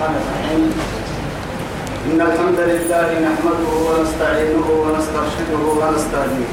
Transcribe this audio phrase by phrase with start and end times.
[0.00, 0.12] إن
[2.20, 6.52] الحمد لله نحمده ونستعينه ونسترشده ونستهديه.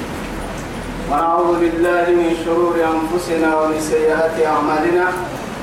[1.12, 5.06] ونعوذ بالله من شرور أنفسنا ومن سيئات أعمالنا.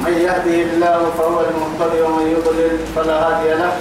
[0.05, 3.73] من يهده الله فهو المهتدي ومن يضلل فلا هادي له.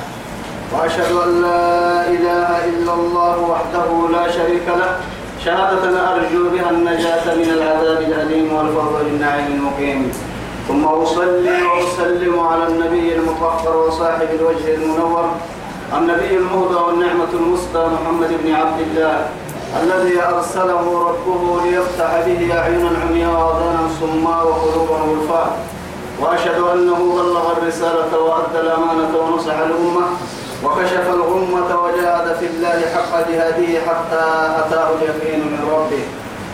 [0.74, 4.92] وأشهد أن لا إله إلا الله وحده لا شريك له.
[5.46, 10.12] شهادة أرجو بها النجاة من العذاب الأليم والفضل بالنعيم المقيم.
[10.68, 15.26] ثم أصلي وأسلم على النبي المطهر وصاحب الوجه المنور
[15.98, 19.26] النبي المهدى والنعمة المسدى محمد بن عبد الله
[19.84, 25.58] الذي أرسله ربه ليفتح به أعينا عمياء وآذانا صماء وقلوبا غلفاء.
[26.22, 30.06] وأشهد أنه بلغ الرسالة وأدى الأمانة ونصح الأمة
[30.64, 34.26] وكشف الغمة وجاهد في الله حق جهاده حتى
[34.60, 36.04] أتاه اليقين من ربه.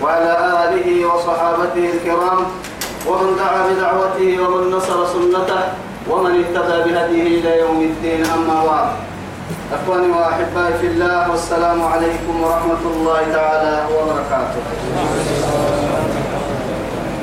[0.03, 2.39] وعلى آله وصحابته الكرام
[3.07, 5.61] ومن دعا بدعوته ومن نصر سنته
[6.09, 8.89] ومن اهتدى بهديه إلى يوم الدين أما بعد.
[9.73, 14.61] أخواني وأحبائي في الله والسلام عليكم ورحمة الله تعالى وبركاته.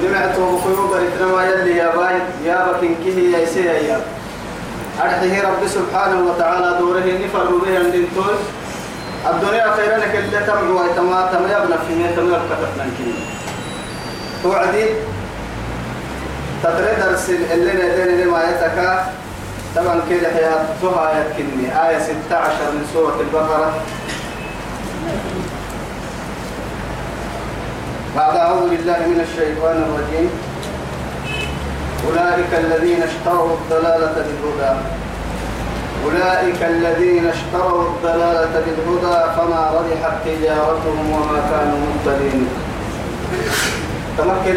[0.03, 4.01] جمعت بخيوب إتنما يلي يا باي يا بكين كيه يا سيا يا.
[5.03, 8.37] أرحيه رب سبحانه وتعالى دوره نفر به أن دنتون
[9.31, 12.57] الدنيا خيرا لك اللي تمعوا ويتما تم يبنى في مية تم يبقى
[14.43, 14.87] توعدي
[16.63, 19.13] تدري درس اللي ندين لما يتكا
[19.77, 23.81] طبعا كده حياتها يكني آية 16 من سورة البقرة.
[28.17, 30.31] بعد أعوذ بالله من الشيطان الرجيم.
[32.09, 34.73] أولئك الذين اشتروا الضلالة بالهدى.
[36.05, 42.49] أولئك الذين اشتروا الضلالة بالهدى فما ربحت تجارتهم وما كانوا مهتدين.
[44.19, 44.57] تمكن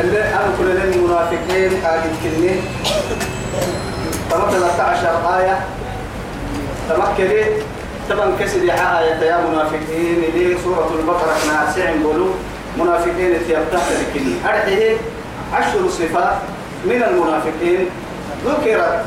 [0.00, 2.50] اللي أنا كل المنافقين قاعد كني.
[4.30, 5.58] تمكن 13 آية.
[6.88, 7.30] تمكن
[8.10, 10.22] طبعا كسر آية يا منافقين.
[10.28, 12.26] اللي سورة البقرة ناسع بولو.
[12.78, 14.96] منافقين تيبتح لكني أرحيه
[15.52, 16.36] عشر صفات
[16.84, 17.86] من المنافقين.
[18.46, 19.04] ذكرت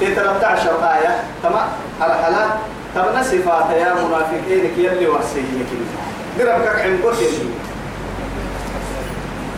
[0.00, 1.22] في 13 آية.
[1.42, 1.68] تمام؟
[2.00, 2.50] على حالات
[2.94, 5.86] تبنى صفات يا منافقين كي اللي ورسيه لكني
[6.38, 7.48] قرب كعم قتل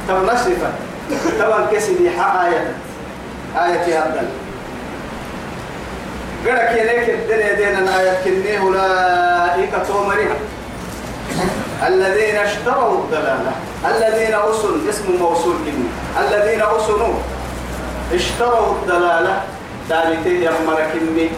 [0.09, 0.71] تبنى صفة
[1.41, 2.75] طبعا كسر آية.
[3.57, 4.29] آية هذا
[6.47, 10.37] قرأ كينيك الدنيا دينا آية كنيه أولئك تومرها
[11.87, 13.53] الذين اشتروا الضلالة.
[13.87, 15.89] الذين أسن اسم موصول كني.
[16.27, 17.15] الذين أسنوا
[18.15, 19.43] اشتروا الضلالة.
[19.91, 21.31] دالته يمركني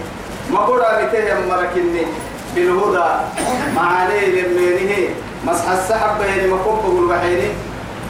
[0.51, 2.07] ما قرأ بته يمركني
[2.55, 3.09] بالهدى.
[3.77, 5.09] معاني لمنه
[5.47, 7.09] مسح السحب هني مكوب بقول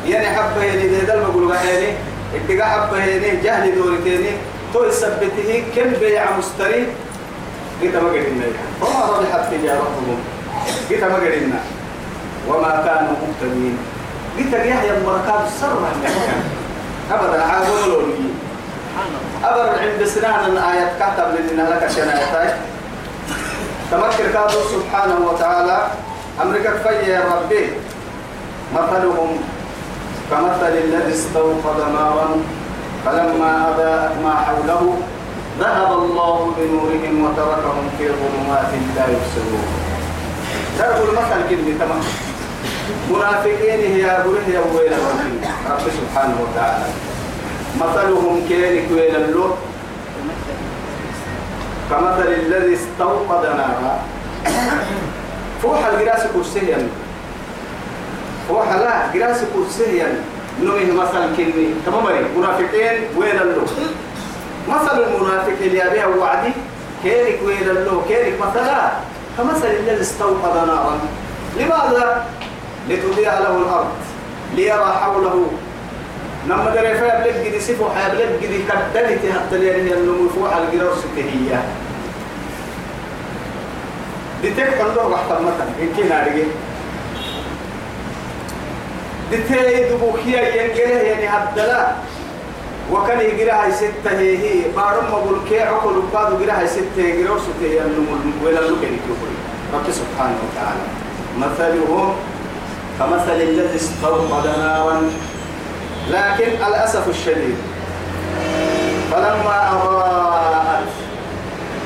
[0.09, 1.93] يعني حب هني ديدل بقول بحيني
[2.35, 4.31] اتقى حب هني جهل دورتيني
[4.75, 6.87] تو يثبته كم بيع مستري.
[7.83, 8.47] قلت ما قلنا
[8.83, 10.19] وما ربحت تجارتهم
[10.91, 11.61] قلت ما قلنا
[12.49, 13.79] وما كانوا مهتدين
[14.39, 15.79] قلت يحيى المركات السر
[17.11, 18.15] أبدا عاقلوا لي
[19.45, 22.55] أبر عند سنان آيات كتب لنا لك شنايتاي
[23.91, 25.79] تمكر كادو سبحانه وتعالى.
[26.43, 27.67] أمريكا في يا ربي.
[28.75, 29.39] مثلهم
[30.31, 32.29] كمثل الذي استوقد نارا
[33.05, 34.97] فلما أضاءت ما حوله
[35.61, 39.67] ذهب الله بنورهم وتركهم في ظلمات لا يبصرون.
[40.79, 42.05] تعرفوا المثل كلمة تمام.
[43.11, 44.93] منافقين هي أقوله يا ويل
[45.71, 46.87] رب سبحانه وتعالى.
[47.81, 49.51] مثلهم كينك ويل اللو.
[51.91, 53.99] كمثل الذي استوقد نارا.
[55.63, 56.89] فوح الجراس كرسيا.
[58.49, 60.25] فوح لا جراس كرسيا
[60.63, 61.69] نويه مثل كلمة.
[61.87, 62.05] تمام
[62.37, 63.63] منافقين ويل اللو؟
[64.69, 66.53] مثل المنافق اللي أبيها وعدي
[67.03, 68.91] كينك ويل اللو؟ كينك مثلا؟
[69.39, 70.99] كمثل الذي استوقد نارا.
[71.57, 72.25] لماذا؟
[72.89, 73.89] لتضيء له الأرض.
[74.57, 75.47] ليرى حوله.
[76.49, 80.65] نما دري فيها بلد جدي سفو حيا بلد جدي كدلت حتى لي النمو فوق على
[80.65, 81.63] الجرار ستهية
[84.43, 86.47] دي تك عندو رحت مثلا يمكن أرجع
[89.31, 91.93] دي تي دبوكيا ينجره يعني هدلا
[92.93, 94.63] وكان يجرها ستة هي هي.
[94.77, 98.87] بارم مقول كي عقل بعض يجرها ستة يجروا ستة النمو ولا لوكي
[99.75, 100.85] رب سبحانه وتعالى.
[101.39, 102.15] مثلهم
[102.99, 105.11] كمثل الذي استوقد نارا.
[106.11, 107.57] لكن الأسف الشديد.
[109.13, 110.89] فلما أضاءت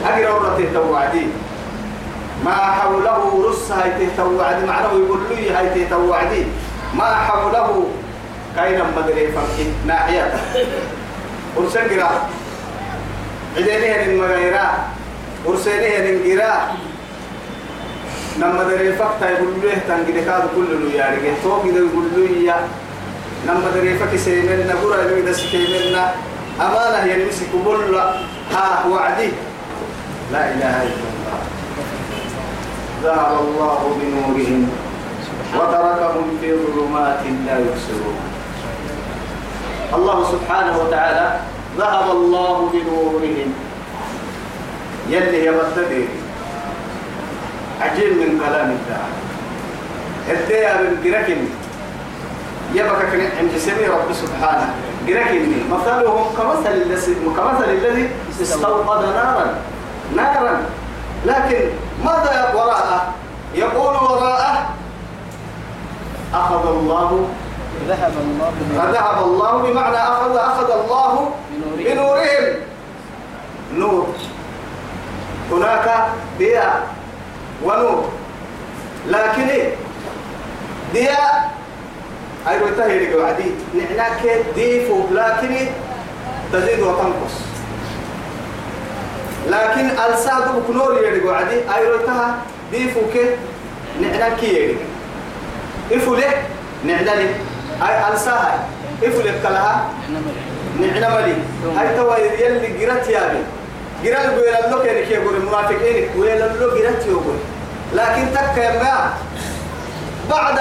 [0.05, 1.27] أقرأ رتي توعدي
[2.45, 6.45] ما حوله رص هاي توعدي معناه يقول لي هاي توعدي
[6.99, 7.87] ما حوله
[8.56, 10.35] كاين مدري فرق ناحية.
[11.56, 12.31] ورسل قراء
[13.56, 14.69] عدينيه المغيرة
[15.44, 16.77] ورسينيه الانقراء
[18.39, 22.56] لما دري فكتا يقول له تنقل كاد كل له يا رجال توقي يقول له يا
[23.47, 24.75] لما دري فك سيمنا.
[24.81, 26.15] قرأ يقول سيمنا.
[26.61, 27.95] أمانة هي المسك بول
[28.53, 29.31] ها وعدي.
[30.33, 31.38] لا إله إلا الله.
[33.03, 34.71] ذهب الله بنورهم.
[35.54, 38.19] وتركهم في ظلمات لا يبصرون.
[39.94, 41.40] الله سبحانه وتعالى
[41.78, 43.54] ذهب الله بنورهم.
[45.08, 46.04] يلي يبتدي
[47.81, 49.04] عجيب من كلام الله.
[50.31, 51.40] الديا من قركن.
[52.75, 53.06] يبقى
[53.38, 54.75] عند سمي رب سبحانه.
[55.08, 58.10] قركني مثلهم كمثل الذي كمثل الذي
[58.43, 59.46] استوقد نارا.
[60.16, 60.54] نارا.
[61.26, 61.69] لكن
[62.04, 63.14] ماذا وراءه؟
[63.54, 64.69] يقول وراءه
[66.34, 67.29] أخذ الله
[67.88, 71.31] ذهب الله فذهب الله بمعنى أخذ أخذ الله
[71.79, 72.55] بنورهم.
[73.75, 74.06] نور.
[75.50, 76.06] هناك
[76.38, 76.87] ضياء
[77.64, 78.08] ونور.
[79.06, 79.49] لكن؟
[80.93, 81.50] ضياء
[82.49, 85.67] أيوة تهيرك وعدي نعناك ضيف لكن؟
[86.52, 87.35] تزيد وتنقص.
[89.49, 92.35] لكن الساد بكنور يرجع وعدي أيوة تها
[92.73, 93.38] ضيفك
[94.00, 94.92] نعناك يرجع
[95.93, 96.43] إفلك
[96.85, 97.29] نعنالي
[97.89, 98.59] أي ألساها
[99.03, 99.85] إفلك كلها
[100.81, 101.35] نعنملي
[101.77, 103.43] هاي توا يلي قرأت يابي
[104.05, 107.37] قرأت ويلا لو كان كي يقول المنافقين ويلا لو قرأت يقول.
[107.94, 109.15] لكن تك ما
[110.31, 110.59] بعد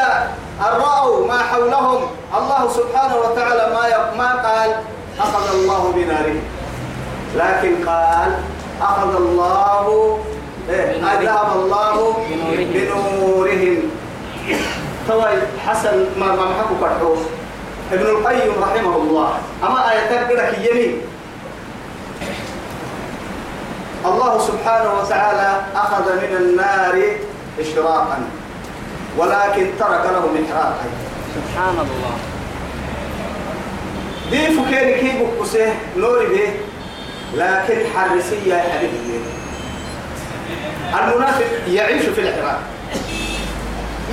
[0.61, 2.01] أن ما حولهم
[2.37, 4.69] الله سبحانه وتعالى ما ما قال
[5.19, 6.39] أخذ الله بناره
[7.35, 8.31] لكن قال
[8.81, 10.17] أخذ الله
[10.69, 12.15] إيه ذهب الله
[12.73, 13.70] بنورهم.
[15.11, 17.15] توي حسن ما ما محكو كرحو
[17.91, 19.37] ابن القيم رحمه الله.
[19.63, 21.01] أما آية كده يمين.
[24.05, 26.95] الله سبحانه وتعالى أخذ من النار
[27.59, 28.19] إشراقا
[29.17, 30.87] ولكن ترك له محراقا.
[31.35, 32.15] سبحان الله
[34.31, 36.49] دي فكين كي بكسه نوري به
[37.35, 39.19] لكن حرسية يا حبيبي.
[40.99, 42.59] المنافق يعيش في الإحراق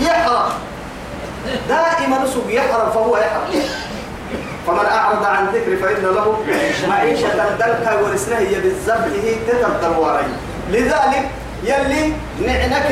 [0.00, 0.67] يحرق.
[1.68, 3.50] دائما سوق يحرق فهو يحرق
[4.66, 6.36] فمن أعرض عن ذكر فإن له
[6.88, 7.28] معيشة
[7.58, 9.08] دلكا ورسنه هي بالزبط
[9.48, 10.26] تتبدل وري
[10.70, 11.24] لذلك
[11.64, 12.12] يلي
[12.46, 12.88] نعنك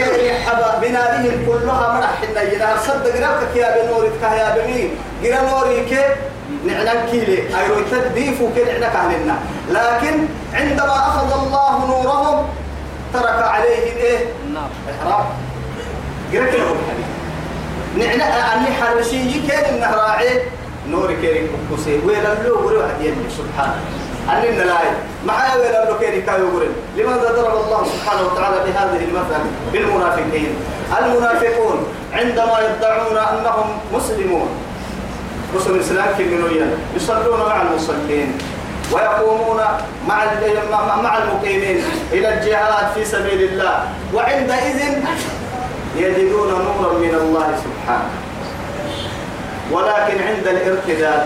[0.47, 4.91] حبا بنادهم كلها مرحنا ينا صدق ربك يا بنورك يا بمين
[5.25, 6.19] قرا نورك
[6.67, 9.37] نعنك كيلي أي تديفوا كي نعنك أهلنا.
[9.71, 12.49] لكن عندما أخذ الله نورهم
[13.15, 14.69] ترك عليهم إيه؟ النار.
[14.91, 15.27] إحرام.
[16.33, 16.76] قرا كلهم
[17.99, 20.41] نعنا أني حرسي كان النهراعي
[20.91, 23.81] نور كيري كوسي ويلا لو وري واحد يلي سبحانه.
[24.33, 24.75] أننا لا
[25.27, 26.67] معايا ويلا لو كيري كاي يقول
[26.97, 30.55] لماذا ضرب الله سبحانه وتعالى بهذه المثل بالمنافقين؟
[30.99, 34.49] المنافقون عندما يدعون أنهم مسلمون.
[35.57, 38.39] مسلم الإسلام كمنويا يصلون مع المصلين
[38.93, 39.61] ويقومون
[40.09, 40.25] مع
[41.03, 41.83] مع- المقيمين
[42.13, 43.89] إلى الجهاد في سبيل الله.
[44.15, 44.81] وعندئذ
[45.97, 48.11] يجدون نورا من الله سبحانه.
[49.73, 51.23] ولكن عند الارتداد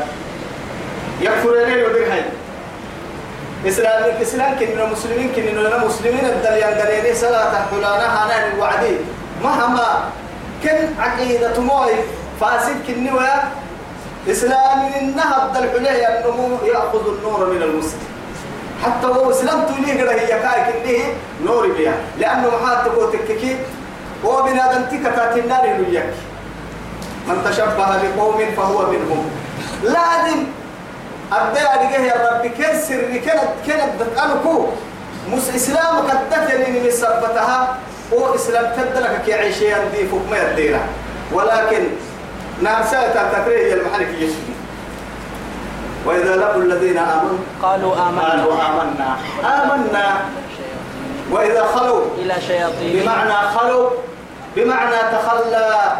[1.20, 2.25] يكفر ليل ودرهم
[3.69, 6.25] إسلام إسلام كنا مسلمين كنا مسلمين.
[6.25, 8.96] الدليان قليل صلاة حلانا هنا الوعدي
[9.44, 9.89] مهما
[10.62, 11.93] كن عقيدة موي
[12.41, 13.20] فاسد كنوا
[14.31, 18.10] إسلام النهض الحليه النمو يأخذ النور من المسلم.
[18.84, 21.05] حتى هو إسلام تولي قد هي كاي كنه
[21.44, 23.56] نور بها لأنه محاتك وتككي
[24.24, 26.05] هو بنادم تكتات النار يليك
[27.29, 29.31] من تشبه بقوم فهو منهم.
[29.82, 30.46] لازم
[31.32, 34.67] أبدأ أدقى يا ربي كن سر كانت كانت دقانكو
[35.31, 37.79] مس إسلام كدتني من سبتها
[38.12, 40.81] هو إسلام تدلك كي عيشي عندي فوق ما يدينا.
[41.32, 41.82] ولكن
[42.62, 44.53] سألت تكريه المحرك يشفي.
[46.06, 50.20] وإذا لقوا الذين آمنوا قالوا قالوا آمنا آمنا آمنا
[51.31, 53.03] وإذا خلوا إلى شياطين.
[53.03, 53.91] بمعنى خلوا
[54.56, 55.93] بمعنى تخلى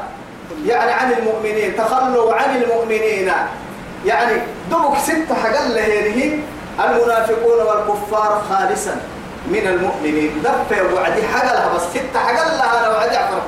[0.67, 3.33] يعني عن المؤمنين تخلوا عن المؤمنين.
[4.07, 6.39] يعني دبك ستة حقل هذه
[6.85, 8.97] المنافقون والكفار خالصا
[9.47, 10.43] من المؤمنين.
[10.45, 13.43] دب وعدي حقلها بس ستة حقلها لو وعدي عفرك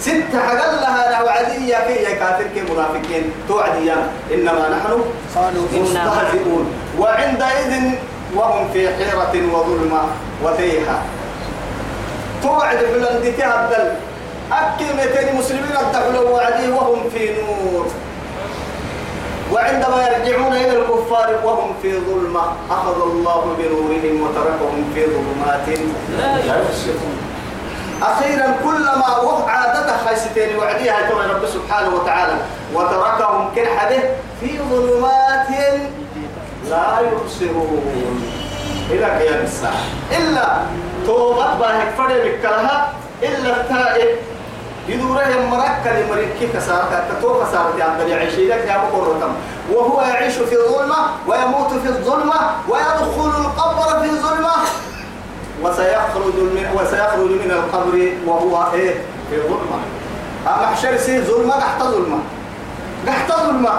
[0.00, 3.32] ستة حقلها لو وعدي يا كي كافر كي منافقين.
[3.48, 5.04] توعدي يا إنما نحن
[5.82, 6.74] مستهزئون.
[6.98, 7.90] وعندئذ
[8.36, 10.02] وهم في حيرة وظلمة
[10.44, 11.02] وتيها
[12.42, 13.94] توعد بلندتها الدل.
[14.52, 17.86] أكل ميتين مسلمين الدخل وعدي وهم في نور.
[19.52, 25.68] وعندما يرجعون إلى الكفار وهم في ظلمة أخذ الله بنورهم وتركهم في ظلمات.
[26.18, 27.18] لا يبصرون
[28.02, 32.36] أخيرا كلما وقع عادته خيستين وعديها كما رب سبحانه وتعالى
[32.74, 34.00] وتركهم كالحده
[34.40, 35.48] في ظلمات
[36.70, 38.22] لا يبصرون.
[38.90, 39.82] إلى قيام الساعة
[40.18, 40.46] إلا
[41.06, 44.16] توبة باهك فرد بكلها إلا التائب.
[44.88, 47.04] يدوره مركة لمريكي كسارة.
[47.10, 49.32] كتو كسارة يعني يعيش لك يا مقرطم
[49.72, 50.96] وهو يعيش في الظلمة
[51.26, 52.34] ويموت في الظلمة
[52.68, 54.52] ويدخل القبر في ظلمة
[55.62, 58.94] وسيخرج من وسيخرج من القبر وهو إيه؟
[59.30, 59.78] في ظلمة.
[60.46, 62.18] محشر سي ظلمة تحت ظلمة.
[63.06, 63.70] تحت ظلمة.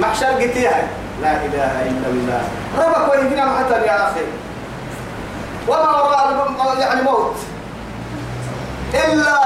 [0.00, 0.88] محشر قتيها
[1.22, 2.42] لا إله إلا الله.
[2.78, 4.26] ربك ويهنا محتى يا أخي.
[5.68, 7.36] وما وراء يعني موت.
[8.94, 9.38] إلا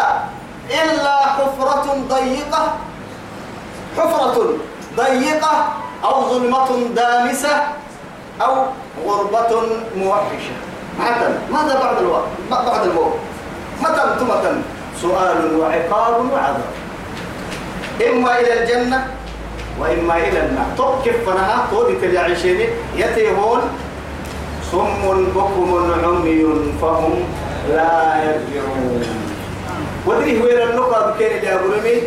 [0.71, 2.63] إلا حفرة ضيقة.
[3.99, 4.37] حفرة
[4.97, 5.55] ضيقة
[6.05, 7.55] أو ظلمة دامسة
[8.43, 8.55] أو
[9.07, 9.53] غربة
[9.97, 10.57] موحشة.
[10.99, 13.15] متى ماذا بعد الوقت بعد الموت؟
[13.83, 14.53] متى متى؟
[15.03, 16.71] سؤال وعقاب وعذاب.
[18.09, 19.07] إما إلى الجنة
[19.81, 22.61] وإما إلى النار توقف فنها تودي تلعيشين
[22.97, 23.61] يتيهون
[24.73, 26.47] صم بكم عمي
[26.83, 27.15] فهم
[27.69, 29.03] لا يرجعون.
[30.07, 32.01] ودري وين النقطة بكين اللي أقولني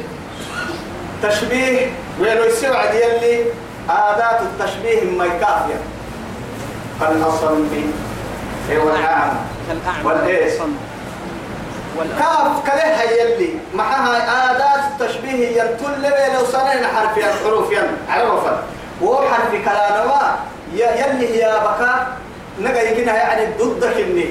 [1.24, 3.44] تشبيه وين يسوع يلي
[3.90, 5.80] آدات التشبيه ما يكافية.
[7.00, 7.68] كالأصم
[8.70, 9.40] والأعمى
[10.04, 10.54] والإيش؟
[12.20, 16.02] كاف كله يلي معها آدات التشبيه ينتل
[16.34, 18.64] لو سنين حرفيا حروفيا عرفا.
[19.02, 20.36] وهو حرف كلامه
[20.74, 22.08] يلي هي بكا
[22.60, 24.26] نجا يمكنها يعني ضدك إني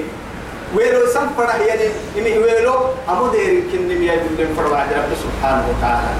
[0.75, 2.73] ويلو سنفرح يعني إني ويلو
[3.09, 6.11] أمو دير كني ميا يقول فرع بعد رب سبحانه وتعالى.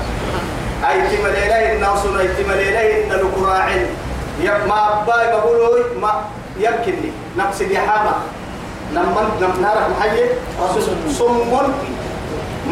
[0.90, 3.88] أي تمر إليه الناس أي تمر إليه إن القراعين
[4.44, 6.26] يا ما باي بقولوا ما
[6.60, 7.12] يمكنني.
[7.38, 8.12] نفس اليحامة
[8.94, 10.30] لما لما نعرف محيي.
[11.12, 11.38] صم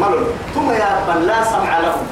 [0.00, 0.24] ملل.
[0.54, 2.06] ثم يا بل لا سمع لهم.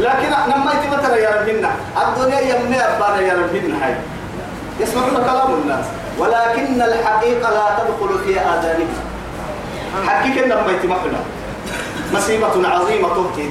[0.00, 1.70] لكن لما يتم ترى يا ربنا
[2.02, 3.94] الدنيا يمني أبانا يا ربنا هاي
[4.80, 5.84] يسمعون كلام الناس.
[6.18, 8.88] ولكن الحقيقة لا تدخل في آذانهم
[10.06, 10.92] حقيقة لما يتم
[12.12, 13.50] مصيبة عظيمة تبكي.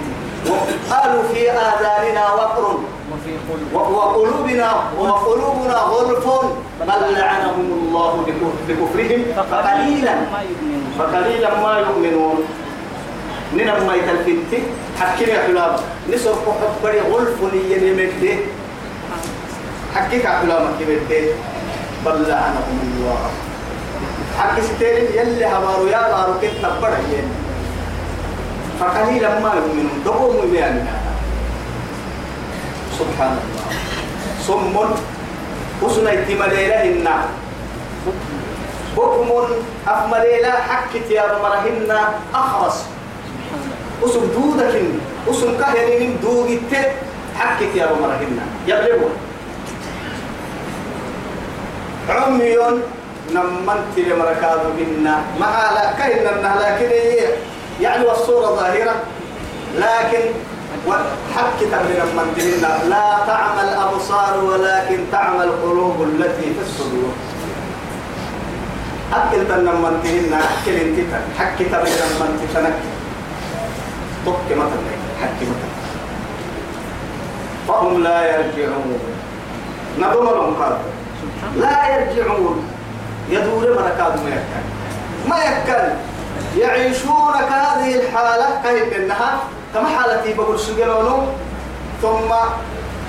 [0.50, 2.80] وقالوا في آذاننا وقر.
[3.74, 6.26] وقلوبنا وقلوبنا غلف
[6.82, 8.26] بل لعنهم الله
[8.68, 10.16] بكفرهم فقليلا.
[11.00, 12.40] فقليلا ما يؤمنون.
[13.54, 14.60] ننا ما يتلفنتي
[15.00, 15.74] حكينا يا حلام
[16.14, 18.36] نسر حبري غلف ينمده
[19.96, 21.34] حكيك يا حلام كبده
[22.06, 23.22] بل لعنهم الله.
[24.40, 27.00] حكي ستيرين يلي هبارو يا بارو نبرا
[28.80, 30.02] فقليلا ما يؤمنون.
[30.06, 30.82] دقوم يعني
[33.00, 33.68] سبحان الله
[34.44, 34.76] صم
[35.82, 37.16] وسنا يتمليلا إنا
[38.98, 39.30] بكم
[39.88, 41.92] أفمليلا حكت يا مرهن
[42.36, 42.78] أخرس.
[44.04, 44.76] وسم دودك
[45.28, 46.74] وسم كهرين دودت
[47.40, 48.40] حكت يا مرهن.
[48.68, 49.14] يبلغون.
[52.10, 52.58] عمي
[53.32, 56.26] نمنت لمركاد منا مع لا كهن
[56.60, 56.92] لكن
[57.82, 58.96] يعني والصورة ظاهرة.
[59.78, 60.24] لكن
[60.88, 67.14] وحكت من المنتهين لا تعمى الأبصار ولكن تعمى القلوب التي في الصدور.
[69.14, 71.00] أكل تن المنتهين أكل انت
[71.40, 72.74] حكت من المنتهين
[74.26, 75.70] طك مثلا حكي مثلا
[77.68, 79.00] فهم لا يرجعون.
[80.00, 80.78] نظم لهم قال
[81.58, 82.66] لا يرجعون.
[83.30, 84.64] يدور مركاد ما يكل
[85.30, 85.94] ما يكل
[86.62, 89.40] يعيشون كهذه الحالة كهي إنها؟
[89.74, 91.18] كما حالتي بقول سجلونو
[92.02, 92.32] ثم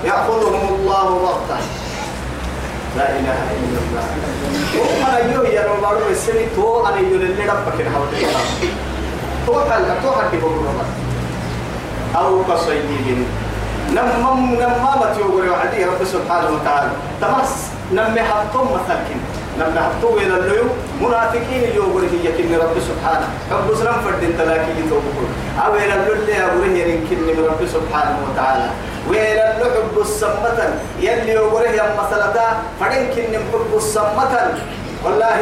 [0.03, 1.59] يأخذهم الله بغتة
[2.97, 4.05] لا إله إلا الله.
[4.77, 8.07] وما يجوا يا رب الله السنة تو أنا يجوا اللي ربك الحوض.
[9.47, 10.65] تو حال تو حد بقول
[12.15, 13.25] أو كصيدين
[13.95, 16.91] نمم نمامة يقول وعدي رب سبحانه وتعالى.
[17.21, 17.53] تمس
[17.93, 19.19] نمي حطم مثلكن
[19.59, 20.63] نمي حطم إلى الليو
[21.01, 23.27] منافقين يقول هي كن رب سبحانه.
[23.51, 25.27] رب سلام فرد تلاكي يتوبكم
[25.65, 28.69] أو إلى اللي يقول هي كن رب سبحانه وتعالى.
[29.09, 30.59] وإلى اللحب السمة
[30.99, 32.37] يلي يقول هي مسألة
[32.79, 34.33] فدين كن حب السمة
[35.05, 35.39] والله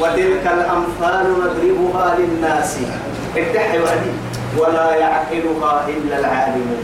[0.00, 2.76] وتلك الأمثال نضربها للناس.
[3.36, 4.12] اتحي وعدي
[4.58, 6.82] ولا يعقلها إلا العالمون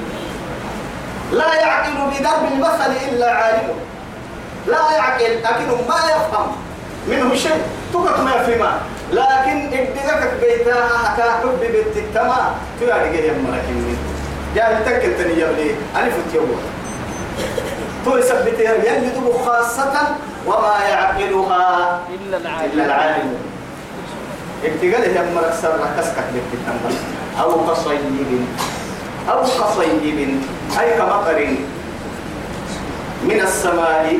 [1.32, 3.87] لا يعقل بضرب المثل إلا عالم.
[4.68, 6.56] لا يعقل لكنه ما يفهم
[7.08, 7.60] منه شيء.
[7.92, 8.72] تقط ما يفهمه
[9.12, 13.64] لكن ابدلك بيتها حكا حب بالتكتما تياري جاي يمرك
[14.54, 16.46] جاهل تكل تني يبلي ألف تيوه
[18.04, 18.72] تو يثبتها
[19.16, 19.92] دبو خاصة
[20.46, 22.72] وما يعقلها إلا العالم.
[22.72, 23.34] إلا العالم.
[24.64, 26.94] ابتقال هي مرك سر كسكك بالتنبل
[27.40, 28.00] أو كصيب
[29.30, 30.40] أو كصيب
[30.80, 31.46] أي كمطر
[33.24, 34.18] من السماء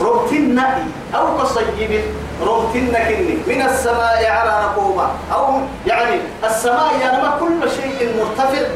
[0.00, 0.78] ربتنا
[1.14, 2.00] أو كصيب
[2.42, 3.36] ربتنا كني.
[3.46, 8.66] من السماء على نقوبة أو يعني السماء يعني كل شيء مرتفع.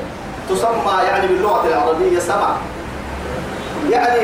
[0.50, 2.56] تسمى يعني باللغة العربية سماء.
[3.90, 4.20] يعني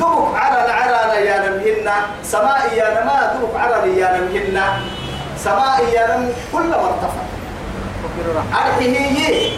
[0.00, 1.90] دبك على على يا نمهن.
[2.22, 4.62] سماء يا نما دبك على يا نمهن.
[5.38, 7.22] سماء يا نم كل مرتفع.
[8.54, 9.52] أرحيه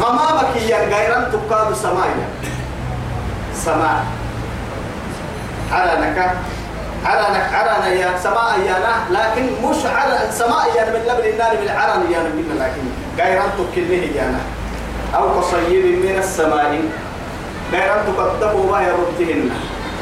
[0.00, 2.14] غمامك يا غيران تقاد سماء.
[3.54, 4.04] سماء.
[5.72, 6.18] على نك
[7.04, 11.56] على نك على يا سماء يا نه لكن مش على سماء يا من لبن النار
[11.56, 12.84] بالعرن يا من لكن
[13.24, 14.40] غيران تكله يا نه
[15.16, 16.80] أو كصيب من السماء
[17.72, 18.80] غير أن تكتبوا ما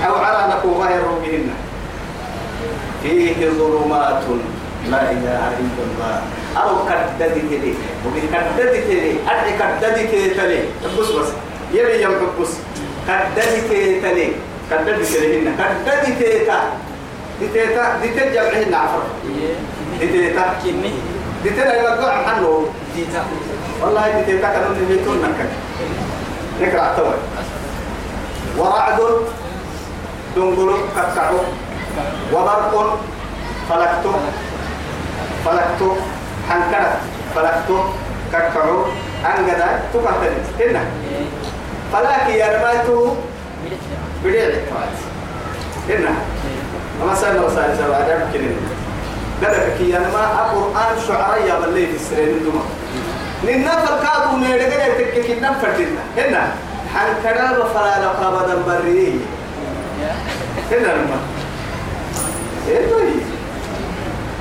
[0.07, 1.51] أو على نكو ما يردهن
[3.03, 4.23] فيه ظلمات
[4.91, 6.23] لا إله إلا الله.
[6.57, 7.75] أو كددت لي
[8.07, 10.61] وبكددت لي أدي كددت لي.
[10.99, 11.29] بس بس
[11.75, 12.11] يبي يم
[12.41, 12.53] بس.
[13.09, 14.33] كددت لي.
[14.71, 15.47] كددت لهن
[15.87, 16.59] كددت تا
[17.41, 19.03] ديتا ديتا جمعهن عفر
[20.01, 20.93] ديتا كني
[21.43, 23.23] ديتا لا يبقى عنه ديتا
[23.83, 25.51] والله ديتا كانوا يميتون نكك
[26.61, 27.19] نقرأ توي
[28.59, 29.01] ورعد
[30.37, 31.39] دنقل كتعو
[32.33, 32.99] وبرق
[33.69, 34.13] فلكتو
[35.45, 35.91] فلكتو
[36.49, 36.99] حنكرت
[37.35, 37.79] فلكتو
[38.33, 38.85] كتعو
[39.25, 40.07] أنقذ تكتل
[40.61, 40.85] هنا
[41.93, 42.49] فلاك يا
[44.25, 44.49] رماتو بديع
[45.89, 46.13] هنا.
[47.03, 48.57] أما سألنا وسائل سبعة عدم كنين
[49.43, 52.65] قدك كي أنا ما القرآن شعراء يا بلي في السرين دوما
[53.45, 56.53] ننا فالكادو نيرجع يتكك نم فتنا هنا.
[56.95, 59.21] حنكرا بفلا لقى بدن بري.
[60.71, 61.19] هنا لما.
[62.69, 62.87] إيه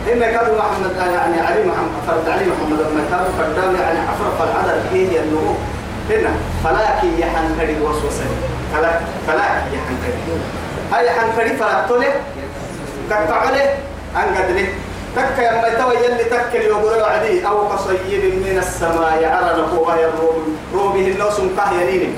[0.07, 4.81] هنا كادو محمد يعني علي محمد فرد علي محمد لما كادو فردام يعني عفرف العدد
[4.93, 5.53] هي النمو
[6.09, 6.31] هنا.
[6.63, 7.75] فلاكي يحنكري
[8.67, 10.39] وسوسة فلاك فلاك يحنكري
[10.93, 12.07] هاي حنكري فلاكتولي
[13.09, 13.75] كتعولي
[14.15, 14.67] أنقدري
[15.15, 16.23] تك يا ما توي يلي
[17.47, 19.25] أو كصيب من السماء.
[19.25, 22.15] على نقوها الروب روبه الناس كهينين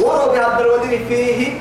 [0.00, 1.60] ورو بعبد الودين فيه.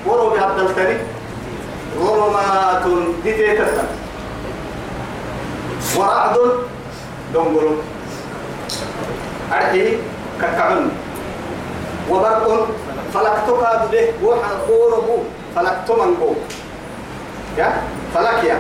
[5.98, 6.38] ورعد
[7.34, 7.78] دنقل.
[9.54, 9.98] أرحي.
[10.42, 10.90] ككعن
[12.10, 12.68] وبرق
[13.14, 15.18] فلكتك به وحن خوربو
[15.56, 16.34] فلكت منقو
[17.58, 17.74] يا؟
[18.14, 18.58] فلك يا.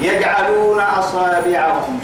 [0.00, 2.00] يجعلون أصابعهم.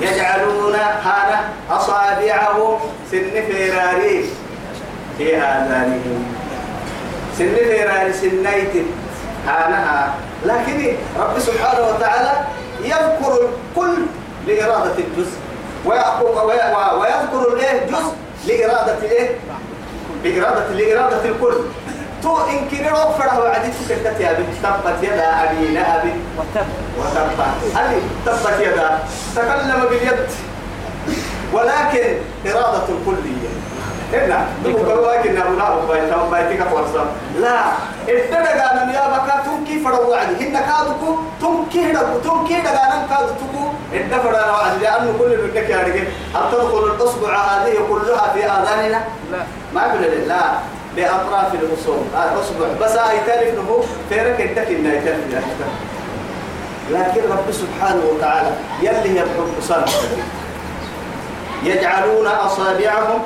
[0.00, 2.78] يجعلون هذا أصابعهم
[3.10, 4.30] سن فراري
[5.18, 6.24] في آذانهم
[7.38, 8.86] سن فراري سنيت.
[9.46, 12.32] هانها لكن رب سبحانه وتعالى
[12.84, 14.02] يذكر الكل
[14.46, 15.38] لإرادة الجزء.
[15.84, 18.14] ويذكر الايه جزء
[18.46, 19.36] لإرادة الايه
[20.24, 21.54] بإرادة لإرادة الكل.
[22.22, 26.04] تو إن كنا رفعه وعدت كتت يا بنت تبت يدا أبي لهب
[26.38, 26.66] وتب
[26.98, 27.76] وتبت.
[27.76, 28.98] أبي تبت يدا.
[29.36, 30.26] تكلم باليد.
[31.52, 32.16] ولكن
[32.46, 33.48] إرادة الكلية
[34.12, 37.04] هنا دو بواك إن أبو نار بايتا بايتك فرصة
[37.40, 37.58] لا.
[38.08, 43.64] إتنا قانا يا بكا تنكي فروا وعدي هنا كادوكو تنكي هنا تنكي قانا كادو تكو
[43.94, 46.06] إتنا فروا وعدي لأنه كل من لك يا رجل.
[46.34, 49.38] هل تدخل الأصبع هذه كلها في آذاننا؟ لا.
[49.74, 50.42] ما بقول لا.
[50.96, 51.98] بأطراف الأصول.
[52.14, 52.66] أصبع.
[52.80, 55.42] بس هاي تعرف إنه فيرك الدك إنه يتعرف
[56.90, 58.50] لكن رب سبحانه وتعالى
[58.82, 59.84] يلي يبحث صنع
[61.64, 63.20] يجعلون أصابعهم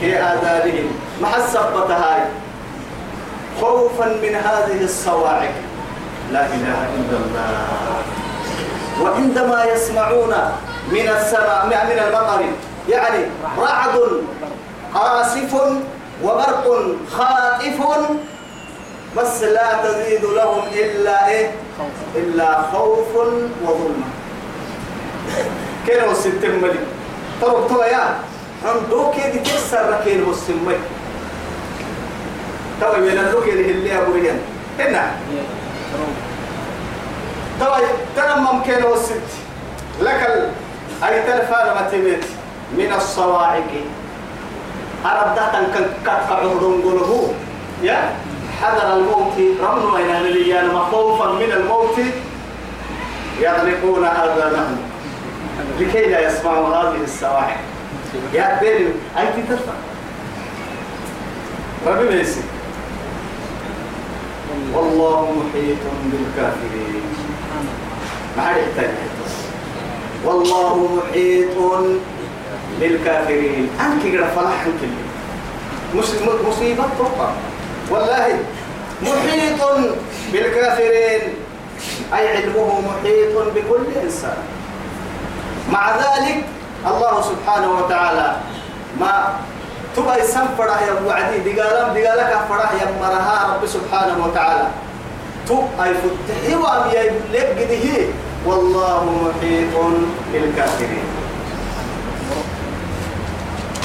[0.00, 0.90] في آذانهم.
[1.22, 2.22] مع السبة هاي.
[3.60, 5.54] خوفا من هذه الصواعق.
[6.32, 7.58] لا إله إلا الله.
[9.02, 10.34] وعندما يسمعون
[10.90, 12.44] من السماء من المطر
[12.88, 13.24] يعني
[13.58, 14.22] رعد
[14.94, 15.54] قاصف
[16.24, 16.66] وبرق
[17.12, 18.08] خاطف
[19.16, 21.50] بس لا تزيد لهم إلا إيه؟
[22.16, 23.16] إلا خوف
[23.64, 24.06] وظلمة
[25.86, 26.80] كانوا ستين ملي
[27.42, 28.18] طرق يا
[28.64, 30.74] عندو كده تكسر ركين والسمي
[32.80, 34.38] طبعا من اللوك اللي اللي أبوريان
[34.78, 35.10] هنا
[37.60, 37.80] طبعا
[38.16, 39.28] ترمم كانوا الست
[40.00, 40.50] لك.
[41.04, 42.24] أي تلفان ما تميت
[42.78, 43.70] من الصواعق.
[45.04, 47.34] أردت أن كتف عهدهم قلوه
[47.82, 48.12] يا
[48.62, 49.38] حذر الموت.
[49.62, 51.98] رمنا إلى نبيان مخوفا من الموت.
[53.40, 54.76] يغلقون آذانهم
[55.80, 57.56] لكي لا يسمعوا هذه السواعق
[58.34, 59.72] يا بيري أي ترفع
[61.86, 62.40] ربي بيسي
[64.74, 67.02] والله محيط بالكافرين.
[68.36, 68.94] ما يحتاج
[70.24, 71.58] والله محيط
[72.80, 73.68] بالكافرين.
[73.80, 74.66] أنك قد فلاح
[75.94, 77.32] أنك مصيبة طبعا
[77.90, 78.38] والله
[79.02, 79.62] محيط
[80.32, 81.34] بالكافرين.
[82.14, 84.42] أي علمه محيط بكل إنسان.
[85.72, 86.44] مع ذلك
[86.86, 88.36] الله سبحانه وتعالى
[89.00, 89.34] ما
[89.96, 94.66] تبقى يسنفر يا وعدي دقالم دقالك فرح يا مرها رب سبحانه وتعالى.
[95.48, 98.06] تبقى يفتحي وأم يلقى هي
[98.46, 99.74] والله محيط
[100.32, 101.06] بالكافرين.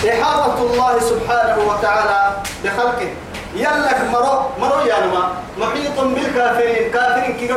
[0.03, 2.21] إحاطة الله سبحانه وتعالى
[2.63, 3.11] بخلقه.
[3.55, 5.23] يلك مرو مرو يا نما.
[5.57, 6.91] محيط بالكافرين.
[6.91, 7.47] كافرين كي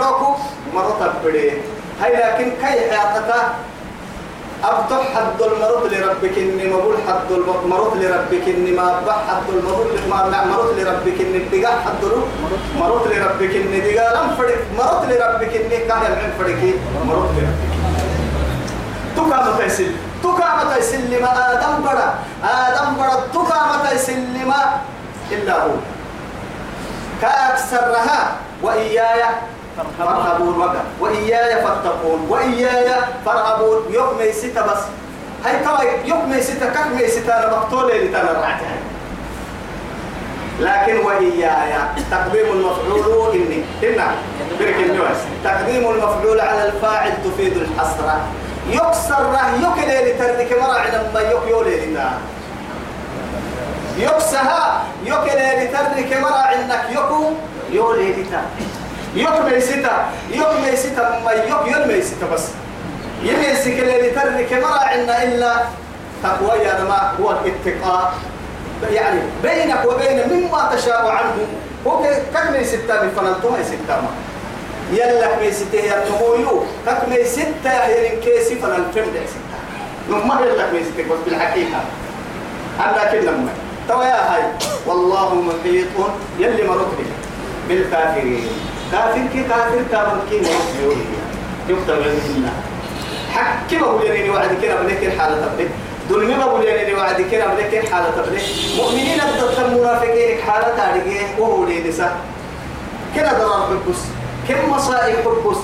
[0.74, 1.52] مرو تبدي
[2.00, 3.30] هاي لكن كي حياتك؟
[4.64, 10.44] أبطح حد المرض لربك إني مبول حد المرض لربك إني ما أبح حد المرض ما
[10.44, 12.02] مرض لربك إني دقا حد
[12.80, 14.58] مرض لربك إني دقا لم فرق.
[14.78, 16.72] مرض لربك إني كان يمعن فرقي
[17.08, 17.76] مرض لربك.
[19.16, 19.92] تكا متى يسل
[20.22, 22.14] تكا متى يسل ما آدم برا.
[22.44, 24.80] آدم برا تكا متى يسل ما
[25.32, 25.70] إلا هو.
[27.22, 28.20] كأكثرها
[28.62, 29.22] وإياي.
[29.98, 30.80] فارهبون وقع.
[31.00, 32.90] وإياي فاتقون وإياي
[33.26, 33.82] فارهبون.
[33.90, 34.82] يوم يسيت بس.
[35.44, 38.76] هاي ترى يوم يسيت كم يسيت؟ أنا مقتول اللي تنرعتها
[40.60, 41.72] لكن وإياي
[42.10, 44.06] تقديم المفعول إني هنا
[44.60, 48.20] برك النواس تقديم المفعول على الفاعل تفيد الحسرة.
[48.70, 52.10] يكسر ره يكل لتردك مرع لما يك يولي لتا
[53.98, 57.30] يكسها يكل لتردك مرع إنك يكو
[57.70, 58.42] يولي لتا
[59.16, 59.96] يوم ميسيتا
[60.30, 62.44] يوم ميسيتا ما يوم يوم ميسيتا بس.
[63.22, 65.52] يميسك اللي ترك ما عندنا إلا
[66.22, 68.12] تقوى يا ما هو الاتقاء.
[68.92, 71.48] يعني بينك وبين مما تشاء عنه
[71.86, 74.12] هو كم ميسيتا بفنانتو ميسيتا ما.
[74.92, 79.58] يلا ميسيتا يا تمويو كم ميسيتا يا إنكيسي فنانتو ميسيتا؟
[80.12, 81.80] ما يلا ميسيتا بس بالحقيقة.
[82.80, 83.52] أنا كنا ما.
[83.88, 84.42] توا يا هاي
[84.86, 85.94] والله محيط
[86.38, 87.10] يلي مرت به
[87.68, 88.75] بالكافرين.
[88.92, 90.36] كافر كي كافر تامن كي
[91.68, 91.98] يكتب
[92.38, 92.52] لنا
[93.34, 95.68] حكي ما بقولي وعد كنا بنك حالة تبلي
[96.10, 98.40] دول ما بقولي وعد كنا بنك حالة تبلي
[98.76, 102.16] مؤمنين ضد المنافقين حالة تاريخ وهو لي نساء
[103.14, 103.98] كنا ضرر حبس
[104.48, 105.56] كم مصائب حبس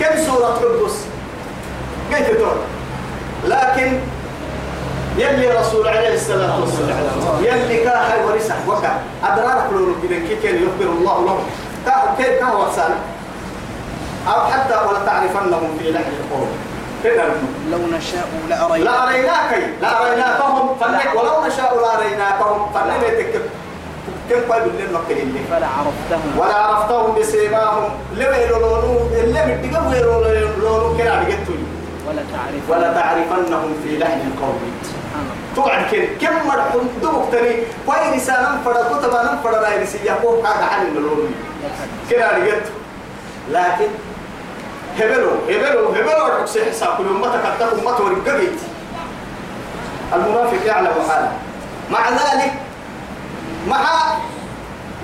[0.00, 0.94] كم سورة حبس
[2.10, 2.56] كيف تقول
[3.46, 3.98] لكن
[5.18, 6.98] يلي رسول عليه الصلاة والسلام
[7.42, 9.00] يلي كاها ورسح وكا.
[9.24, 11.38] أدرار كلون كده كي يخبر الله لهم؟
[12.18, 12.92] كيف كان وصل
[14.28, 16.48] أو حتى ولا تعرفنهم في لحن القول.
[17.70, 18.86] لو نشاء لأريناك.
[18.86, 20.68] لأريناك لأريناكهم
[21.16, 22.72] ولو نشاء لأريناكهم.
[22.74, 23.40] فنك
[24.30, 26.38] كم قلب اللي نقلين فلا عرفتهم.
[26.38, 27.90] ولا عرفتهم بسيماهم.
[28.14, 31.54] لما يلولونو اللي متقوا يلولونو كنا عرفتوا
[32.08, 34.58] ولا تعرف ولا تعرفنهم في لحن القول.
[35.56, 37.54] توعد كن كم مرحون دوك تاني
[37.86, 41.34] وين سانم فرد كتب نم فرد رأي رسيا فوق كاga عن اللون
[42.10, 42.62] كده رجعت
[43.50, 43.90] لكن
[44.98, 48.60] هبلو هبلو هبلو ركسي حساب كل ما تكتب ما تورجيت
[50.14, 51.32] المنافق يعلم حاله
[51.90, 52.52] مع ذلك
[53.68, 53.84] مع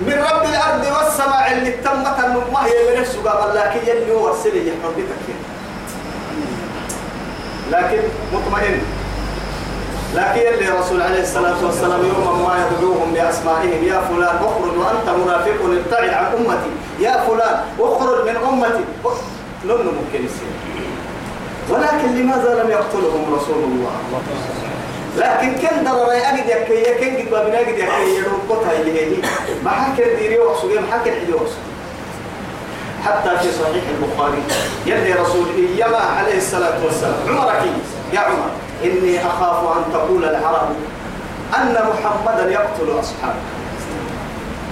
[0.01, 2.19] من رب الأرض والسماء اللي تمت
[2.53, 5.39] ما هي من قال لكن يلي هو السلي بتكين
[7.71, 7.99] لكن
[8.33, 8.81] مطمئن.
[10.15, 15.57] لكن اللي رسول عليه الصلاة والسلام يوم ما يدعوهم بأسمائهم يا فلان اخرج وأنت منافق
[15.63, 16.71] ابتعد عن أمتي.
[16.99, 18.83] يا فلان اخرج من أمتي.
[19.65, 20.53] لن ممكن يصير.
[21.69, 23.91] ولكن لماذا لم يقتلهم رسول الله؟
[25.17, 29.17] لكن كن درر أجد يكي كن قد بابنا أجد يكي قطع اللي هي
[29.63, 31.53] ما حكى ديري وقصو ما حكى وقصو.
[33.05, 34.41] حتى في صحيح البخاري
[34.85, 35.45] يلي رسول
[35.77, 37.61] إيما عليه الصلاة والسلام عمرك
[38.13, 38.49] يا عمر
[38.83, 40.69] إني أخاف أن تقول العرب
[41.57, 43.41] أن محمدا يقتل أصحابه.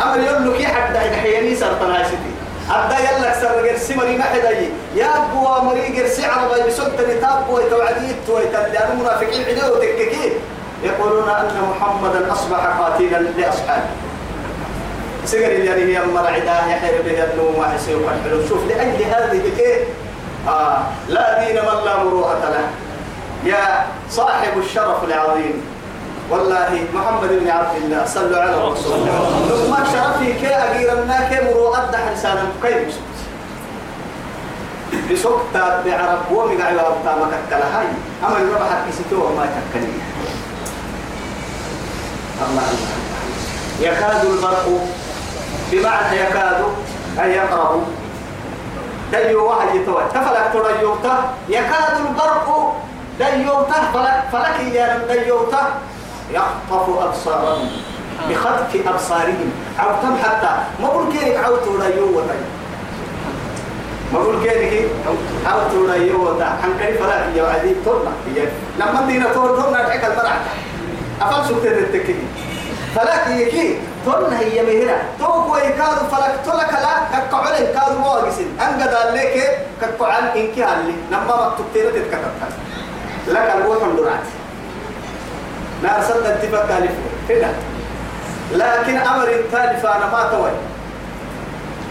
[0.04, 2.38] أمر يقول لك حد حيني سرطان سيدي
[2.72, 4.52] أبدا يلك سر جرسي مري ما حدا
[4.96, 10.32] يا أبو مري جرسي عربي بسنت نتاب ويتوعديت ويتلان منافقين عدو تككي
[10.84, 13.90] يقولون أن محمدا أصبح قاتلا لأصحابه.
[15.26, 19.84] سجر اللي هي مرعدة يحير به النوم وحسيب الحلو شوف لأجل هذه الإيه
[20.48, 20.78] آه
[21.10, 22.68] لا دين من لا مروءة له.
[23.48, 25.58] يا صاحب الشرف العظيم.
[26.30, 31.92] والله محمد بن عبد الله صلوا على رسول الله ما شرفي كي أجيرنا كي مروءة
[31.92, 33.00] ده حسانا كيف
[35.12, 37.88] بسكتة بعرب ومي قاعد يوابطا ما هاي
[38.24, 39.96] أما الربح كسيتو ما تكني
[42.44, 42.96] الله الله.
[43.80, 44.68] يكاد البرق
[45.72, 46.60] بمعنى يكاد
[47.20, 47.84] أن يقرب.
[49.12, 51.16] ديو واحد يتوى تفلك تريوته
[51.50, 52.76] يكاد البرق
[53.20, 55.66] ديوته فلك فلك يا ديوته.
[56.32, 57.70] يخطف أبصارهم
[58.30, 59.52] بخطف أبصارهم.
[59.80, 62.36] أو تم حتى ما بقول كينك عوتوا ريوته
[64.14, 64.90] ما بقول كينك
[65.46, 68.12] عوتوا ريوته حنكري فلك يا وعدي تورنا
[68.80, 70.38] لما دينا تور تورنا تحك المرعى
[71.22, 72.16] أفل سكتة التكي
[72.96, 74.98] فلك يكي تورنا هي مهرة.
[75.20, 79.36] توك ويكاد فلك تلك لا كقعل كاد مواجسين أنقذ عليك
[79.82, 80.96] كقعل إنك علي.
[81.12, 82.52] لما مكتوبتين تتكتبت
[83.28, 84.28] لك الروح الدرعات.
[85.84, 86.92] نار سد اتفاق تالف
[87.30, 87.48] كده
[88.52, 90.52] لكن أمر التالف أنا ما توي.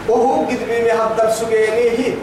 [0.09, 2.15] وهو قد بيمي هدر سجينيه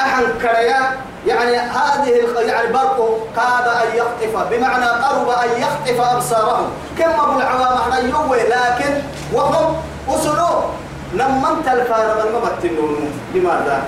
[0.00, 0.80] أحن كريا
[1.26, 2.10] يعني هذه.
[2.46, 4.48] يعني برقه كاد أن يخطف.
[4.50, 6.70] بمعنى قرب أن يخطف أبصارهم.
[6.98, 9.76] كما أبو العوام يوي لكن وهم
[10.08, 10.62] وصلوا
[11.14, 13.82] لما انت الفارغ المبتنون لماذا؟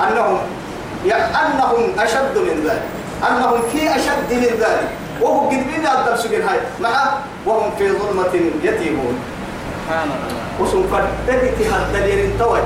[0.00, 0.38] أنهم
[1.06, 2.99] يعني أنهم أشد من ذلك.
[3.28, 4.88] أنهم في أشد من ذلك.
[5.20, 6.60] وهو قد بين الدرس هاي.
[6.80, 6.90] مع
[7.46, 9.16] وهم في ظلمة يتيمون.
[9.90, 10.82] سبحان الله وسن
[11.26, 12.60] فدتي هالدليل توي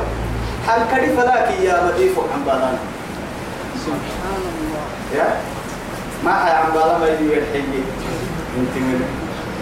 [0.69, 2.79] حن كدي فلاك يا مديفو عن بالانا
[3.81, 4.85] سبحان الله
[5.17, 5.29] يا؟
[6.25, 7.83] ما حي عن بالا ما يجي الحجي
[8.59, 9.01] انت من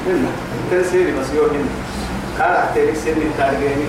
[0.07, 0.31] هنا
[0.71, 1.71] تنسيري بس يو هنا.
[2.41, 3.87] قال احترق سن التارجيني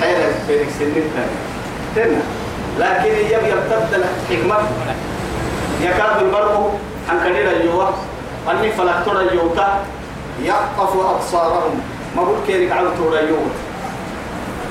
[0.00, 2.22] حيلك بينك سن التارجيني
[2.78, 4.58] لكن يب يبتبدل حكمة.
[5.80, 6.78] يكاد البرق
[7.10, 7.84] عن كدير الجوا
[8.50, 9.68] أني فلك ترى اليوتا
[10.42, 11.80] يخطف أبصارهم.
[12.16, 13.54] ما بقول كيرك على ترى اليوت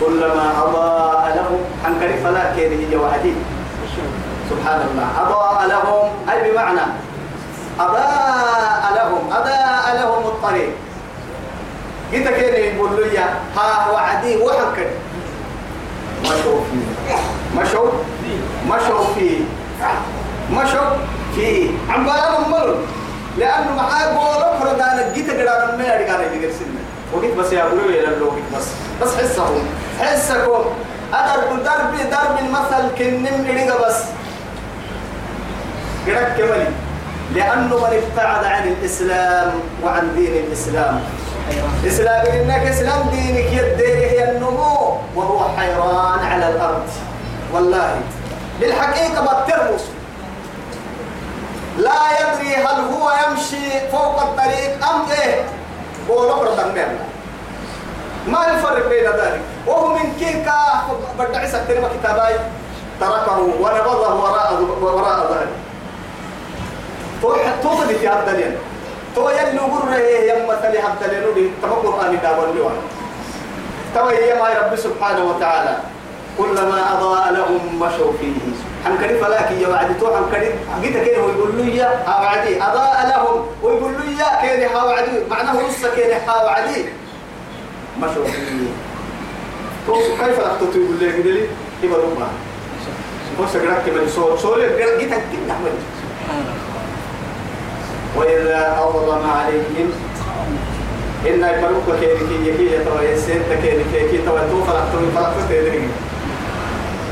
[0.01, 3.33] كلما أضاء لهم عن كدير فلا كيرك جوادي
[4.49, 5.07] سبحان الله.
[5.21, 6.09] أضاء لهم.
[6.31, 6.81] أي بمعنى.
[7.79, 9.23] أضاء لهم.
[9.31, 10.69] أضاء لهم الطريق.
[12.11, 13.17] جيت كده يقول لي
[13.57, 14.87] ها وعدي وحكد
[16.23, 17.15] مشوا فيه
[17.61, 17.91] مشوا
[18.69, 19.39] مشوا فيه
[20.51, 20.89] مشوا
[21.35, 22.75] فيه عم بالهم ملل
[23.37, 26.81] لأنه معاه بولو فردان جيت قدر ما يرجع يجي سنة.
[27.13, 28.67] وقيت بس يا أبوي إلى اللوك بس.
[29.01, 29.67] بس حسهم
[29.99, 30.65] حسكم.
[31.13, 33.97] أدرب درب درب المثل كنم إرجع بس.
[36.07, 36.67] قرأت كمالي
[37.35, 39.51] لأنه من ابتعد عن الإسلام
[39.83, 41.01] وعن دين الإسلام.
[41.87, 46.89] إسلام إنك إسلام دينك يدينه هي النمو وهو حيران على الأرض.
[47.53, 47.95] والله
[48.59, 49.81] بالحقيقة بترمس
[51.77, 55.45] لا يدري هل هو يمشي فوق الطريق أم إيه.
[56.07, 56.43] بولو
[58.27, 59.41] ما الفرق بين ذلك.
[59.67, 60.83] وهو من كيكا.
[61.19, 62.35] بدع سكتنا كتاباي.
[62.99, 65.47] تركه ونبضه وراء وراء
[67.81, 68.57] بدي في هذا الدليل.
[69.15, 71.33] تو يلي قرر يم مثلي هذا الدليل.
[71.33, 72.69] دي تما قرآن داول لي
[73.95, 75.77] تو هي ما رب سبحانه وتعالى.
[76.37, 78.33] كلما أضاء لهم مشوا فيه.
[78.85, 82.63] حن كريم فلاك يا وعدي تو حن كريم جيت كده هو يقول لي يا وعدي
[82.63, 83.45] أضاء لهم.
[83.63, 86.85] ويقول لي يا كده ها وعدي معناه نص كده ها وعدي
[87.99, 88.69] مشوا فيه
[89.87, 91.41] تو كيف أخطط يقول لي؟ كده لي
[91.81, 92.27] كيف ربما
[93.41, 95.17] بس قرأت كمان سول سول جيت كده
[95.51, 95.71] أحمد
[98.17, 99.91] وإذا أظلم عليهم.
[101.27, 103.05] إن يبلوك كيركي يكي يتوى.
[103.13, 105.89] يسير تكيركي يكي توى توفى لحتوى فلقت تدري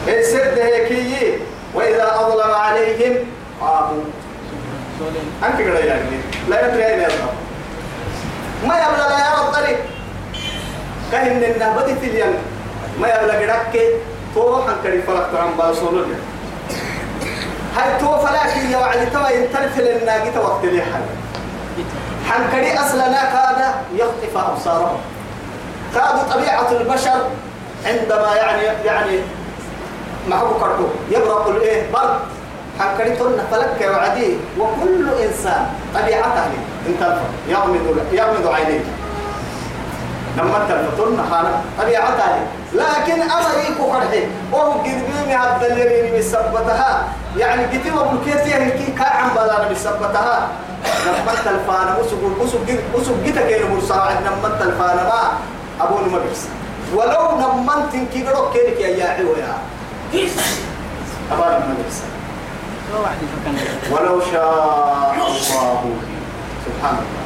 [0.08, 1.34] السد هيكي
[1.76, 3.16] وإذا أظلم عليهم
[3.62, 4.04] قاموا.
[5.44, 6.02] أنت قد يعني
[6.50, 7.28] لا يدري أين يظلم.
[8.68, 9.80] ما يبلغ لا يرى الطريق
[11.12, 12.36] كهن النهبة تلين.
[13.02, 13.90] ما يبلغ ركي
[14.36, 16.16] توحا كريم فلقت عن بارسولون
[17.78, 21.06] هاي تو فلاكي يا وعد توا ينترف للناقي وقت لي حل.
[22.30, 25.02] حنكري أصلنا كاد يخطف أبصارهم.
[25.96, 27.30] كاد طبيعة البشر
[27.86, 29.20] عندما يعني يعني
[30.30, 30.88] ما هو كرتو.
[31.12, 32.20] يبرق الإيه؟ برد
[32.80, 34.38] حنكري تن فلك وعدي.
[34.60, 36.46] وكل إنسان طبيعته
[36.88, 38.86] انت يغمض يغمض عينيه
[40.38, 42.40] لما تلفتن خانا طبيعتها
[42.74, 47.04] لكن أمريك قرحي وهو قد بيمي هذا اللي بسبتها
[47.38, 48.92] يعني قتي وبلكيتي هيكي.
[49.00, 50.48] كاعم بلانا بسبتها
[51.06, 51.98] لما تلفانا.
[52.00, 52.62] وسوق وسوق
[52.96, 54.18] وسوق جيتا كيلو مرساعد.
[54.22, 55.32] لما تلفانا ما.
[55.82, 56.20] أبون ما
[56.96, 59.54] ولو لما تنكي قرق كيلك يا يا
[63.04, 63.56] واحد فكان
[63.91, 64.54] ولو شاء
[65.49, 65.97] الله.
[66.65, 67.23] سبحان الله.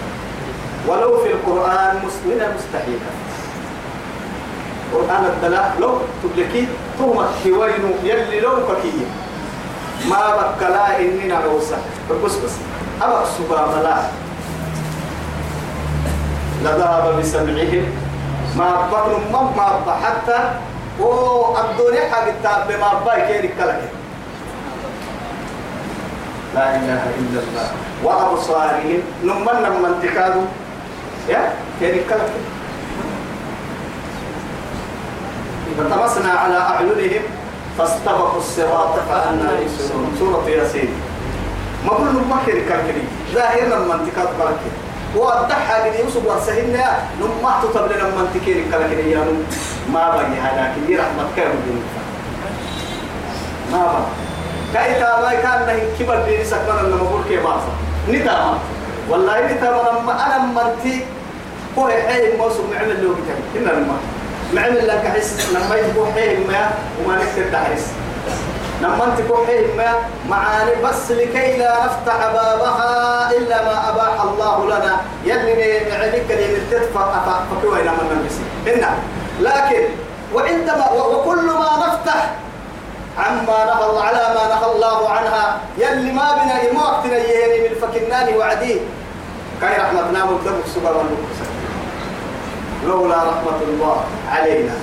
[0.87, 3.11] ولو في القرآن مسلمين مستحيلا
[4.93, 5.91] قرآن الدلاء لو
[6.23, 6.67] تبلكي
[6.99, 9.03] توما كيوينو يلي لو ككي
[10.07, 11.77] ما بكلا إني نعوسا
[12.23, 12.55] بس بس.
[13.01, 13.97] أبقى سبا ملا
[16.63, 17.85] لذهب بسمعهم.
[18.57, 18.67] ما
[19.31, 20.39] ما ما حتى
[20.99, 23.89] الدنيا حق التاب ما باي كيرك كلك
[26.55, 27.67] لا إله إلا الله.
[28.03, 30.47] وأبصارهم نمن من تكادوا
[31.29, 32.31] يا كيرك كلك
[35.77, 37.23] فطمسنا على أعينهم
[37.77, 40.15] فاستبقوا الصراط فأنا يبصرون.
[40.19, 40.89] سورة ياسين.
[41.85, 44.59] ما كل ما كيرك كلك ظاهرنا من تكاد كلك
[45.15, 46.85] وأدحى قد يوسف ورسهنا
[47.21, 49.21] نما تطب لنا من تكير كلك يا
[49.93, 51.47] ما بني هذا كبير رحمة كيف
[53.71, 54.05] ما بني.
[54.73, 57.71] كايتا ما كان نه كبر دي سكنا لما بقول كيف باسا
[58.09, 58.57] نتا
[59.09, 59.71] والله نتا
[60.05, 60.25] ما.
[60.25, 61.05] أنا منتي
[61.77, 63.97] هو حي موسم معمل له كتاب إن لما.
[64.53, 65.49] معمل لك حس.
[65.51, 66.69] لما يبقى حي ما
[66.99, 67.87] وما نكتب تحرس
[68.81, 69.19] لما أنت
[69.77, 69.93] ما
[70.29, 74.97] معاني بس لكي لا نفتح بابها إلا ما أباح الله لنا.
[75.25, 77.11] يلي معلك اللي تدفع.
[77.51, 78.91] فكوي لما نلبسي هنا
[79.39, 79.83] لكن
[80.33, 82.35] وعندما وكل ما نفتح
[83.17, 88.37] عما نهى على ما نهى الله عنها يلي ما بنا ما وقتنا يهني من فكناني
[88.37, 88.79] وعديه.
[89.61, 91.17] كاي رحمتنا مكتب سبحان
[92.85, 94.73] لولا رحمة الله علينا.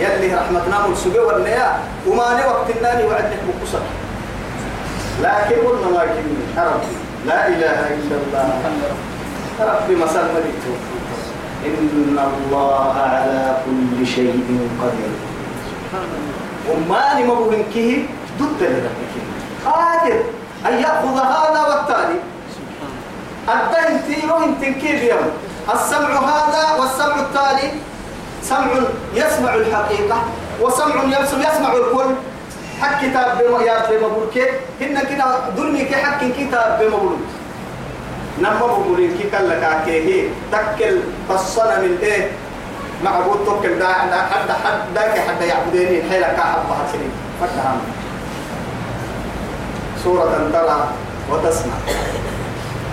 [0.00, 3.84] يلي رحمتنا من سبي والنيا وما وقت الناني وعدك بقصر
[5.22, 8.48] لكن قلنا يكلمني ربي لا إله إلا الله.
[9.60, 10.54] ربي مسال ملك
[11.64, 15.14] إن الله على كل شيء قدير.
[16.70, 18.06] وما مبولن كيه؟
[18.40, 19.14] ضد لربك
[19.64, 20.20] قادر
[20.66, 22.18] أن يأخذ هذا والتالي.
[23.48, 25.30] الدين انتن كيف يوم
[25.74, 27.68] السمع هذا والسمع التالي.
[28.42, 28.72] سمع
[29.14, 30.18] يسمع الحقيقة
[30.60, 32.14] وسمع يسمع الكل.
[32.80, 34.44] حق كتاب يا بمقول كي
[34.80, 37.16] هن كده دلمي كي حق كتاب بمقول
[38.38, 42.30] نما بقولين كي كلا كاكيه تكل تصنا من إيه؟
[43.04, 46.10] معبود توكل دا حد حد داك حد يعبديني.
[46.10, 47.78] حيلا كاحب بحسنين فتهم
[50.04, 50.88] سورة ترى
[51.30, 51.74] وتسمع.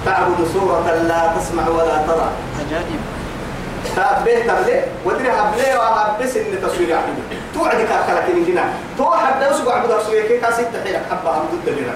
[0.05, 2.29] تعبد سورة لا تسمع ولا ترى.
[2.59, 3.01] عجائب.
[3.95, 7.05] تابه تبلي ودري هبلي وهبس ان تصوير يعني
[7.53, 8.63] توعد كاكلك من هنا
[8.97, 11.93] تو حد يسوق عبد الرسول كي كاسيت تحيلك حبه ضد لنا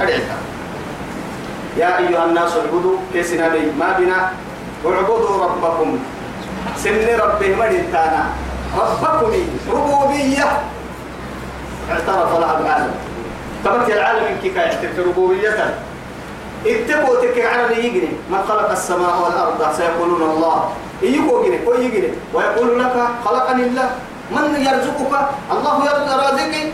[0.00, 0.36] حديثا
[1.76, 4.32] يا أيها الناس اعبدوا كيسنا بي ما بنا.
[4.86, 5.98] اعبدوا ربكم.
[6.76, 8.22] سن ربي مدتانا
[8.78, 9.32] ربكم
[9.72, 10.48] ربوبية.
[11.90, 12.94] اعترف لها العالم
[13.64, 15.70] تبت العالم كي كايعترف ربوبيته
[16.66, 18.12] اتقوا تك على يجري.
[18.30, 20.70] من خلق السماء والأرض سيقولون الله.
[21.02, 21.44] يجوا
[21.78, 23.90] يجري ويقول لك خلقني الله.
[24.30, 25.14] من يرزقك؟
[25.52, 26.64] الله يرزق رازقي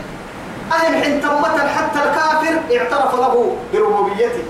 [0.72, 4.44] أهل حين تمت حتى الكافر اعترف له بربوبيته.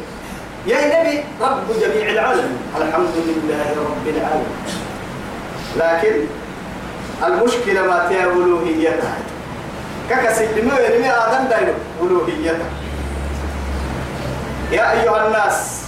[0.69, 4.57] يا نبي رب جميع العالم الحمد لله رب العالمين.
[5.77, 6.15] لكن
[7.25, 9.17] المشكلة ما تيا ألوهيتها
[10.11, 12.69] ككسل لما يرمي آدم دايلو ألوهيتها
[14.73, 15.83] يا أيها الناس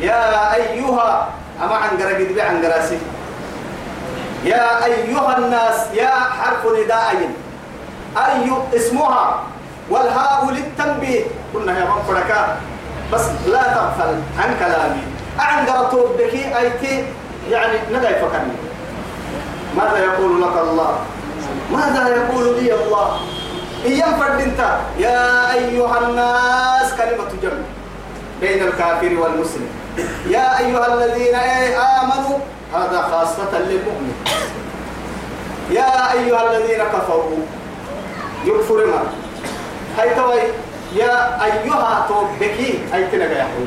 [0.00, 1.28] يا أيها
[1.64, 2.98] أما عن قرقد بي عن قراسي
[4.44, 7.30] يا أيها الناس يا حرف نداء
[8.16, 9.42] أي اسمها؟
[9.90, 11.24] والهاء للتنبيه.
[11.54, 12.77] قلنا يا من
[13.12, 15.02] بس لا تغفل عن كلامي.
[15.38, 17.04] عن قرطوب بك أيتي؟
[17.50, 18.56] يعني ندى فكرني
[19.76, 20.98] ماذا يقول لك الله؟
[21.72, 23.20] ماذا يقول لي الله؟
[23.84, 24.60] إيام فرد انت.
[24.98, 27.62] يا أيها الناس كلمة جمع
[28.40, 29.68] بين الكافر والمسلم.
[30.26, 31.34] يا أيها الذين
[31.74, 32.38] آمنوا
[32.74, 34.14] هذا خاصة للمؤمن.
[35.70, 37.38] يا أيها الذين كفروا
[38.44, 39.02] يكفر ما؟
[39.98, 40.42] هاي توي.
[40.92, 42.78] يا أيها توبكي.
[42.94, 43.66] أي تلقى يحوي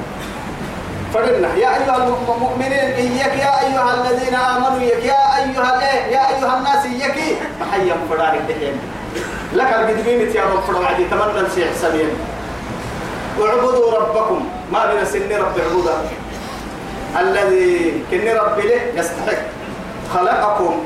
[1.14, 1.48] فرنا.
[1.56, 6.86] يا أيها المؤمنين إياك يا أيها الذين آمنوا إياك يا أيها الإيه يا أيها الناس
[6.86, 7.18] إياك.
[7.62, 8.80] محيا فرارك دحين
[9.54, 12.10] لك القدمين يا رب فرعدي تمنى الشيء سبيل
[13.40, 14.50] واعبدوا ربكم.
[14.72, 15.94] ما بين سن رب عبودا
[17.20, 19.42] الذي كن رب له يستحق
[20.14, 20.84] خلقكم.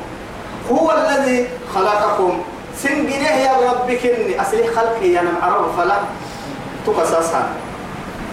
[0.70, 2.42] هو الذي خلقكم.
[2.82, 3.52] سن جنيه يا
[3.86, 4.42] كني.
[4.42, 5.96] أصلي خلقي أنا معرف فلا.
[6.86, 7.48] تقصصها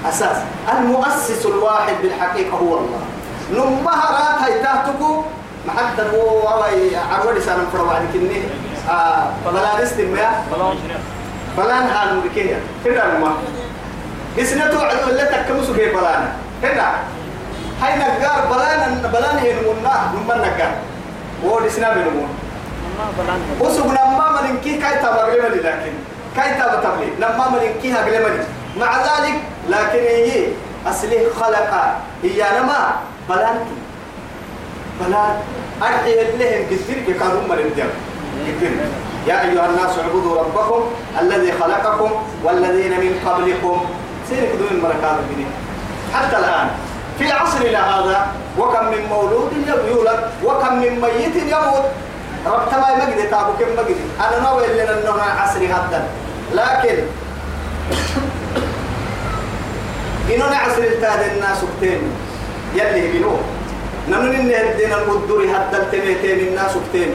[0.06, 0.38] أساس.
[0.78, 3.01] المؤسس الواحد بالحقيقة هو الله.
[3.51, 5.24] نمهرات هاي تهتكو
[5.68, 6.47] محتى هو
[7.12, 8.41] عروة لسان فروا عن كني.
[8.89, 10.32] آه فلا نستمع
[11.58, 13.32] فلان هان بكيه كده ما
[14.38, 16.32] قسنا توعد ولا تكمسوا كيف بلانا
[16.64, 16.88] كده
[17.82, 20.74] هاي نجار بلانا بلانا هي نمنا نمنا نجار
[21.45, 22.30] هو دسنا بنمون.
[23.60, 24.95] وسبنا ما من كي كاي
[25.49, 25.93] لي لكن.
[26.36, 28.46] كاي تبغى لما من كي هقول لي
[28.80, 29.36] مع ذلك
[29.70, 30.48] لكن هي
[30.88, 31.72] أصله خلق
[32.24, 32.96] هي نما
[33.30, 33.60] بلان
[35.02, 35.36] بلان
[35.82, 37.90] أرحي لهم كثير كانوا من الدم
[38.48, 38.72] كثير
[39.28, 40.82] يا أيها الناس اعبدوا ربكم
[41.22, 42.12] الذي خلقكم
[42.44, 43.86] والذين من قبلكم.
[44.30, 45.46] سيرك دون مركات بني
[46.14, 46.68] حتى الآن.
[47.20, 48.28] في عصرنا هذا
[48.60, 49.52] وكم من مولود
[49.88, 51.86] يولد وكم من ميت يموت.
[52.46, 53.96] رب تما مجد تابو كم مجد.
[54.20, 56.08] أنا نوي لنا أنه عصري هذا
[56.54, 56.98] لكن
[60.34, 62.02] إننا عصر التاد الناس كتين
[62.76, 63.36] يلي بنو
[64.10, 67.12] نمن إن الدين القدر حتى التميتين الناس كتين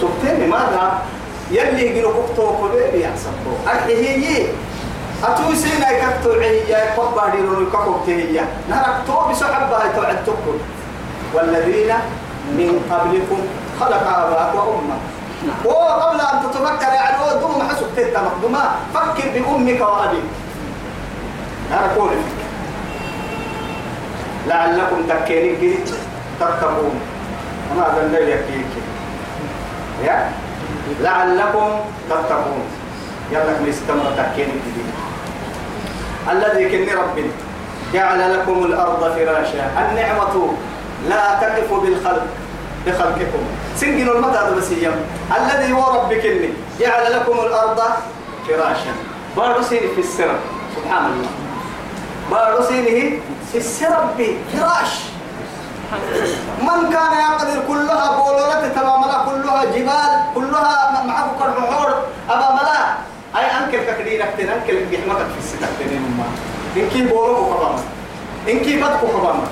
[0.00, 1.02] سكتين ماذا
[1.50, 4.46] يلي بنو كتو كبير يحسبه أكي هي
[5.24, 10.58] أتو سينا يكتو عيا قبا ديرون يكتو تهيا نهرك تو بسحبها يتوعد تكل
[11.34, 11.94] والذين
[12.58, 13.40] من قبلكم
[13.80, 14.96] خلق آباء وأمة
[15.64, 18.64] وقبل أن تتفكر يعني دم حسب تتا مقدما
[18.94, 20.30] فكر بأمك وأبيك.
[21.72, 22.10] أنا أقول
[24.46, 25.84] لعلكم تكينين
[26.40, 27.00] تتقون
[27.70, 28.66] وما هذا الليل يكيك
[30.04, 30.30] يا؟
[31.00, 31.68] لعلكم
[32.10, 32.64] تتقون
[33.32, 34.62] يلا كم استمر تكينين
[36.30, 37.16] الذي كن رب
[37.94, 39.64] جعل لكم الأرض فراشا.
[39.78, 40.54] النعمة
[41.08, 42.26] لا تقف بالخلق
[42.86, 43.44] بخلقكم.
[43.80, 44.68] سنجن المدى بس
[45.36, 46.50] الذي هو ربك إني
[46.80, 47.80] جعل لكم الأرض
[48.48, 48.92] فراشا.
[49.36, 50.34] بارو في السر
[50.76, 51.30] سبحان الله.
[52.30, 53.94] بارو في السر
[54.52, 54.92] فراش.
[56.62, 61.94] من كان يقدر كلها بولولات تماما كلها جبال كلها معه كالبحور
[62.30, 62.80] أبا ملا.
[63.36, 66.24] أي أنكل ككدير أكتن أنكل بيحمك في السكة تنين
[66.76, 67.82] إنكي بولو كباما
[68.48, 69.46] إنكي بدكو كباما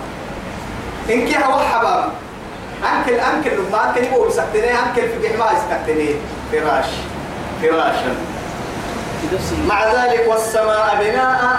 [1.10, 2.10] إنكي هوا حباما
[2.84, 6.08] أنكل أنكل ما أنكل يقول سكتني أنكل في بيحما سكتني
[6.52, 6.86] فراش.
[7.62, 8.14] فراشا
[9.68, 11.58] مع ذلك والسماء بناء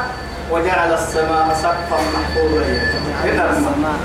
[0.52, 2.64] وجعل السماء سقفا محفوظا.
[3.24, 4.00] وجعلنا السماء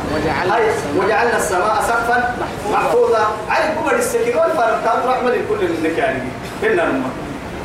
[0.96, 2.34] وجعلنا السماء سقفا
[2.72, 3.26] محفوظا.
[3.48, 6.22] على كبر السكين والفرق كان رحمة لكل النكاري
[6.62, 6.92] هنا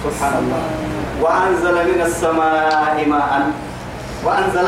[0.04, 0.64] سبحان الله
[1.22, 3.52] وأنزل من السماء ماء.
[4.24, 4.68] وأنزل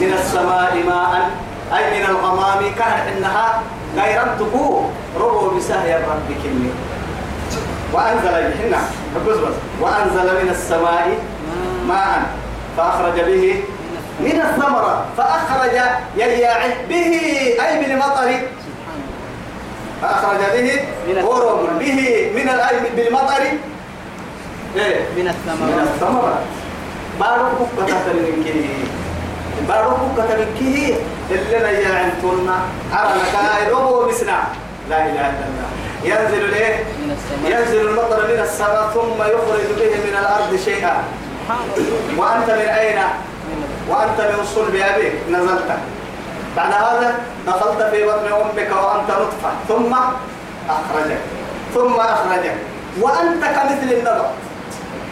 [0.00, 1.30] من السماء ماء.
[1.76, 3.62] أي من الغمام كان إنها
[3.96, 4.82] غير تكو
[5.20, 6.70] ربو بسهي الرب كني.
[7.92, 8.52] وأنزل
[9.26, 9.36] بس
[9.80, 11.18] وأنزل من السماء
[11.88, 12.22] ماء
[12.76, 13.62] فأخرج به
[14.20, 15.80] من الثمرة فأخرج
[16.16, 17.12] يلياعه به
[17.66, 18.40] أي بالمطر
[20.02, 20.80] فأخرج به
[21.24, 23.42] ورم به من الأي بالمطر
[24.76, 26.38] إيه؟ من الثمرات من الثمرة.
[27.20, 28.68] بارك بكتة من كيه
[29.68, 30.94] بارك بكتة من كيه
[31.30, 32.56] اللي نيا عنتنا
[32.92, 34.38] أرنا كاي ربو بسنا.
[34.90, 35.68] لا إله إلا الله.
[36.04, 41.04] ينزل السماء ينزل المطر من السماء ثم يخرج به من الأرض شيئا.
[42.16, 42.98] وأنت من أين؟
[43.88, 45.14] وأنت من صلب أبيك.
[45.30, 45.70] نزلت.
[46.56, 47.14] بعد هذا
[47.46, 49.50] دخلت في بطن أمك وأنت نطفة.
[49.68, 49.94] ثم
[50.70, 51.20] أخرجك.
[51.74, 52.56] ثم أخرجك.
[53.00, 54.30] وأنت كمثل النبض.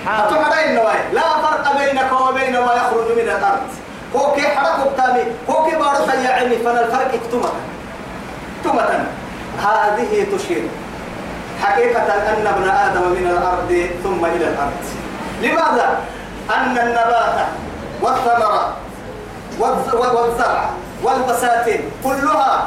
[0.07, 3.69] أتوقع النوايا لا فرق بينك وبين ما يخرج من الأرض.
[4.13, 7.51] كوكي حرك بتامي كوكي بارو يا فأنا الفرق اكتمة
[8.65, 9.05] اكتمة.
[9.63, 10.63] هذه تشير.
[11.63, 14.73] حقيقة أن ابن آدم من الأرض ثم إلى الأرض.
[15.43, 15.99] لماذا؟
[16.57, 17.47] أن النبات
[18.03, 18.73] والثمرة
[19.61, 20.71] والز- والزرع
[21.03, 22.67] والبساتين كلها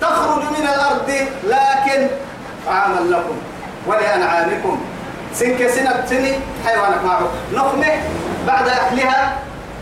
[0.00, 1.10] تخرج من الأرض
[1.44, 2.06] لكن
[2.70, 3.36] عاما لكم
[3.86, 4.78] ولأنعامكم.
[5.34, 6.32] سنك سنة سني
[6.66, 7.92] حيوانك معه نخمة
[8.46, 9.32] بعد أكلها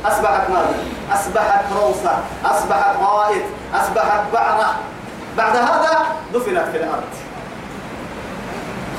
[0.04, 0.74] أصبحت ماذا؟
[1.12, 3.42] أصبحت روصة أصبحت غائط
[3.74, 4.74] أصبحت بعرة.
[5.36, 7.12] بعد هذا دفنت في الأرض.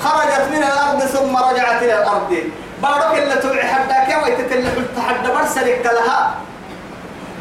[0.03, 2.37] خرجت من الأرض ثم رجعت إلى الأرض.
[2.83, 6.35] بارك اللي تبع حداك يا ويتت اللي قلت حد برسلك لها؟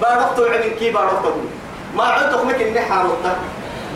[0.03, 1.35] بارك تبع من كي بارك
[1.97, 3.37] ما عدتك مكن نحارتك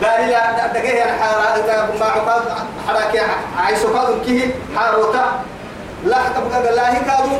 [0.03, 2.41] قال لا دقيه أنا حارة ما عقاد
[2.87, 3.25] حراك
[3.57, 5.25] عيسو كادو كيه حاروتا
[6.05, 7.31] لا تبقى لا هي كادو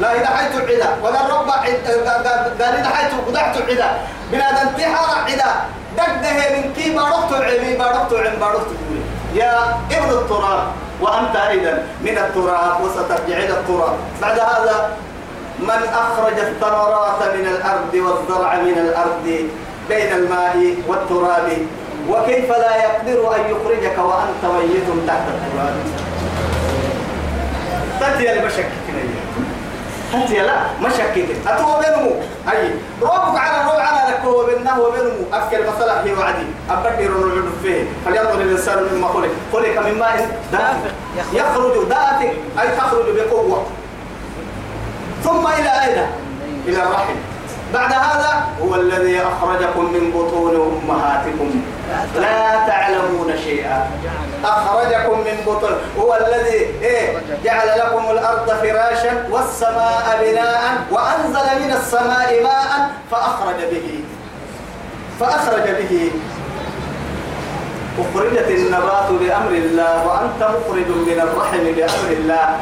[0.00, 3.90] لا إذا حيث عدا ولا الرب قال إذا حيث قدعت عدا
[4.32, 5.52] بنادم تحار عدا.
[5.96, 9.00] دقه من كي بارك تعمي بارك تعم بارك تقول
[9.34, 10.62] يا ابن التراب
[11.00, 13.96] وأنت أيضا من التراب وسترجع إلى التراب.
[14.22, 14.90] بعد هذا
[15.58, 19.48] من أخرج الثمرات من الأرض والزرع من الأرض
[19.88, 21.48] بين الماء والتراب
[22.08, 25.74] وكيف لا يقدر أن يخرجك وأنت ميت تحت التراب؟
[28.00, 28.70] تأتي المشكك
[30.14, 32.12] أنت لا مشكك أتوه بينمو
[32.46, 32.70] هاي.
[33.02, 36.46] روبك على روب على لك هو بينه وبينمو أفكر مثلا هي وعدي.
[36.70, 37.84] أبدي رنو فيه.
[38.04, 39.28] فلينظر الإنسان مما خلق.
[39.52, 40.92] خلق من ماء دافق
[41.32, 43.66] يخرج دافق أي تخرج بقوة.
[45.24, 46.06] ثم إلى أين؟
[46.66, 47.14] إلى الرحم.
[47.74, 51.62] بعد هذا هو الذي أخرجكم من بطون أمهاتكم.
[52.16, 53.90] لا تعلمون شيئا.
[54.44, 62.42] أخرجكم من بطن هو الذي إيه جعل لكم الأرض فراشا والسماء بناء وأنزل من السماء
[62.42, 64.04] ماء فأخرج به.
[65.20, 66.10] فأخرج به.
[67.98, 72.56] أخرجت النبات بأمر الله وأنت مخرج من الرحم بأمر الله.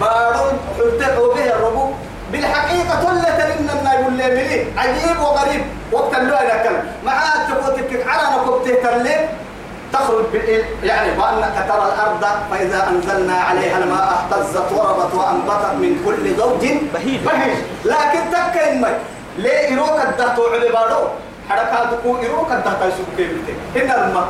[0.00, 1.90] بارون حلتقوا به الربو.
[2.32, 3.68] بالحقيقة كل إن
[4.00, 5.64] يقول لي ملي عجيب وغريب.
[5.92, 9.28] وقت اللي أنا مع تقوتك على نقطة ترلي
[9.92, 10.24] تخرج
[10.82, 16.64] يعني وأنك ترى الأرض فإذا أنزلنا عليها الماء اهتزت وربت وأنبتت من كل زوج
[16.94, 17.20] بهيج.
[17.20, 17.56] بهيج.
[17.84, 18.88] لكن تكين مي
[19.38, 21.02] ليه إروك الدهتو عبادو
[21.50, 23.28] حركاتكو إروك الدهتو سبكي
[23.76, 24.28] هنا الماء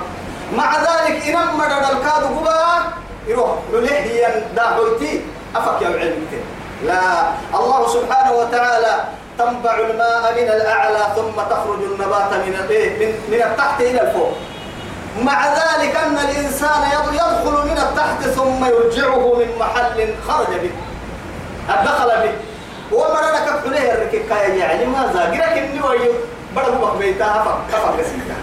[0.56, 2.92] مع ذلك إنما مدد الكادو قبا.
[3.26, 5.20] يروح للحيا داعوتي
[5.56, 7.30] أفك يا علمتين لا.
[7.54, 8.94] الله سبحانه وتعالى
[9.38, 14.32] تنبع الماء من الأعلى ثم تخرج النبات من الإيه؟ من, من التحت إلى الفوق.
[15.22, 20.70] مع ذلك أن الإنسان يدخل من التحت ثم يرجعه من محل خرج به.
[21.84, 22.32] دخل به.
[22.92, 25.84] ومرنا كفله الركيكا يعني؟ ماذا؟ قرأك إنه
[26.56, 28.36] بدأ بقى بيتها فك كفر كسيكا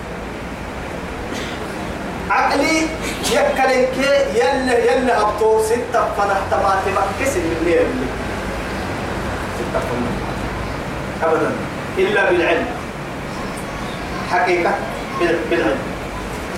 [2.29, 2.87] عقلي
[3.31, 3.97] يكلنك
[4.35, 7.87] يلا يلا أبطو ستة فنحت ما تمكس من الليل
[9.57, 10.23] ستة فنحت.
[11.23, 11.51] أبدا.
[11.97, 12.65] إلا بالعلم.
[14.31, 14.71] حقيقة.
[15.49, 15.77] بالعلم.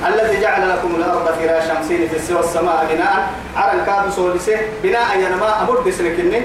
[0.07, 3.29] الذي جعل لكم الأرض فراشا سين في السماء بناء.
[3.55, 4.57] على الكاد سولسه.
[4.83, 6.41] بناء ينما أمر بسلكني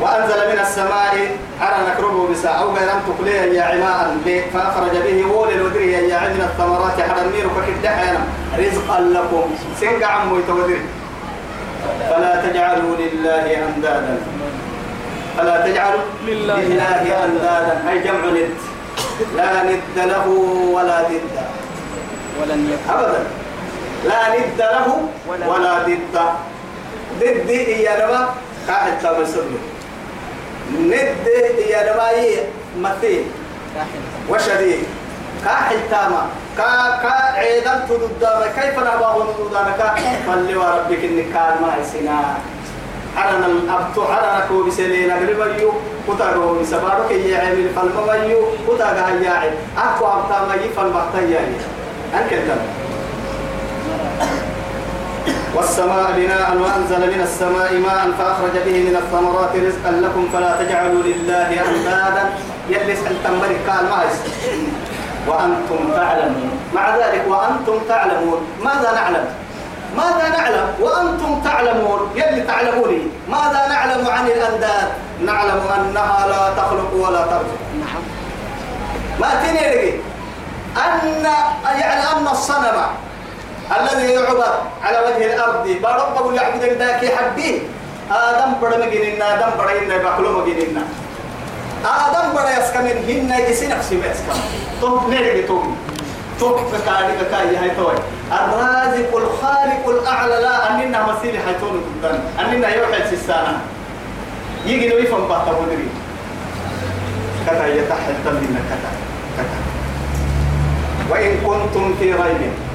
[0.00, 4.16] وأنزل من السماء على نكربه بساء أو غير أن تقليه يا عماء
[4.54, 5.92] فأخرج به ولي الودري.
[5.92, 8.20] يا من الثمرات حرمير فكدحنا
[8.58, 9.50] رزقا لكم.
[9.80, 10.80] سنق عمو يتودري.
[12.10, 14.18] فلا تجعلوا لله أندادا.
[15.36, 17.90] فلا تجعلوا لله لله أندادا.
[17.90, 18.56] أي جمع ند.
[19.36, 20.26] لا ند له
[20.74, 21.36] ولا ضد.
[22.40, 23.22] ولن أبدا.
[24.04, 24.88] لا ند له
[25.48, 26.16] ولا ضد.
[27.20, 27.50] ضد
[27.86, 28.28] يا نما
[28.68, 29.44] قاعد تمسر
[30.78, 31.26] ند
[31.70, 32.46] يا
[32.78, 33.24] مثيل
[33.74, 34.84] كاحل وشديد
[35.44, 39.94] كاحل تاما كا كا عيدا تدودانا كيف نباه ندودانا كا
[40.26, 42.38] فاللي وربك إنك كان ما يسنا
[43.16, 45.46] على الأبتو على نكو بسلينا قريبا
[46.08, 51.40] كتاغو بسبارك يا عمل فالما يو كتاغا يا عمل أكو أبتا ما يفن بحتا يا
[52.14, 52.50] أنك انت
[55.54, 61.48] والسماء بناء وأنزل من السماء ماء فأخرج به من الثمرات رزقا لكم فلا تجعلوا لله
[61.68, 62.24] أندادا.
[62.68, 64.04] يلي سألتم ملك قال ما
[65.28, 66.50] وأنتم تعلمون.
[66.74, 68.40] مع ذلك وأنتم تعلمون.
[68.62, 69.24] ماذا نعلم؟
[69.96, 72.00] ماذا نعلم؟ وأنتم تعلمون.
[72.14, 73.02] يلي تعلموني.
[73.28, 74.88] ماذا نعلم عن الأنداد؟
[75.24, 77.60] نعلم أنها لا تخلق ولا ترزق.
[77.80, 78.02] نعم.
[79.20, 80.02] ما تنيري
[80.76, 81.24] أن
[81.80, 82.76] يعني أن الصنم
[83.70, 84.42] الذي يعبد
[84.82, 85.66] على وجه الأرض.
[85.82, 87.62] برب يعبد ذاك حدي
[88.10, 90.82] آدم بڑا مجننا آدم بڑا إننا بقلو مجننا.
[91.86, 94.38] آدم بڑا يسكمن هنا يسي نفسي بيسكم
[94.80, 95.62] تو نيري تو
[96.40, 97.94] تو كاري كاي هاي توي
[98.32, 102.18] الرازق الخالق الأعلى لا أننا مسيري هاي تو قدام.
[102.40, 103.54] أننا يوحد سيسانا
[104.66, 105.88] يجي نو يفهم باتا مدري
[107.46, 108.90] كذا يتحت منا كذا
[109.36, 109.58] كذا
[111.10, 112.69] وإن كنتم في ريب.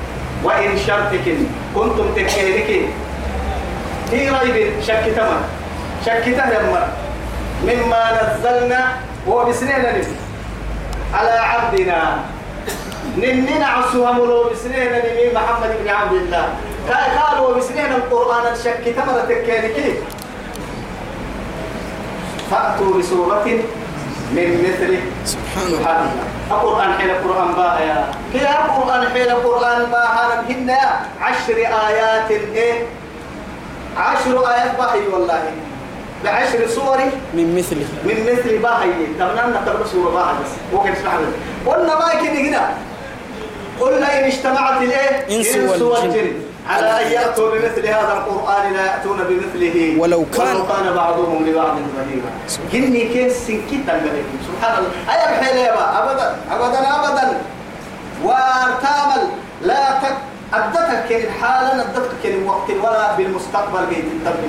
[0.46, 1.28] وإن شرطك
[1.76, 2.70] كنتم تكيرك
[4.10, 5.42] في ريب شك تمام.
[6.06, 6.88] شك تمام
[7.64, 8.82] مما نزلنا
[9.28, 10.08] هو بسنين نبي
[11.14, 12.00] على عبدنا.
[13.18, 16.46] نننا عصوها ملو بسنين نبي محمد بن عبد الله.
[16.90, 19.78] قالوا بسنين القرآن الشك تمام تكيرك
[22.52, 23.46] فأتوا بسورة
[24.32, 26.10] من مثله سبحان الله.
[26.52, 28.08] القرآن حين القرآن باها يا.
[28.34, 30.70] كلا القرآن حين القرآن باها هن
[31.22, 31.58] عشر
[31.88, 32.84] آيات إيه؟
[33.98, 35.44] عشر آيات باهي والله.
[36.24, 36.98] بعشر صور
[37.34, 40.52] من مثله من مثل باهي تمنى نقرأ سورة باها بس.
[40.74, 41.34] وكان سبحان الله
[41.76, 42.70] قلنا ما يمكن هنا
[43.82, 46.32] قلنا إن اجتمعت الإيه؟ إنس والجن.
[46.70, 49.96] على أن يأتوا بمثل هذا القرآن لا يأتون بمثله.
[50.00, 52.32] ولو كان- ولو كان بعضهم لبعض ظهيرا
[52.74, 54.92] جني كيس سنكتا عليكم سبحان الله.
[55.14, 56.36] أي با أبدا.
[56.52, 57.28] أبدا أبدا.
[58.24, 59.24] وتامل
[59.62, 60.16] لا تك
[60.54, 64.48] أدتك كن حالا أدتك كن وقت ولا بالمستقبل جيد تنتبه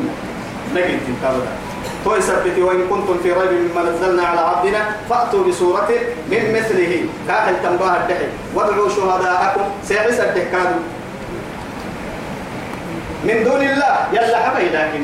[0.74, 1.46] ما جيد تنتبه
[2.04, 4.78] تو يثبت وإن كنتم في ريب مما نزلنا على عبدنا
[5.10, 5.88] فأتوا بسورة
[6.30, 7.04] من مثله.
[7.28, 8.26] كاهل تنباه الدحي.
[8.54, 9.60] وادعوا شهداءكم.
[9.84, 10.70] سيحس الدكاد
[13.26, 13.96] من دون الله.
[14.12, 15.02] يلا حبي لكن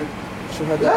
[0.80, 0.92] لا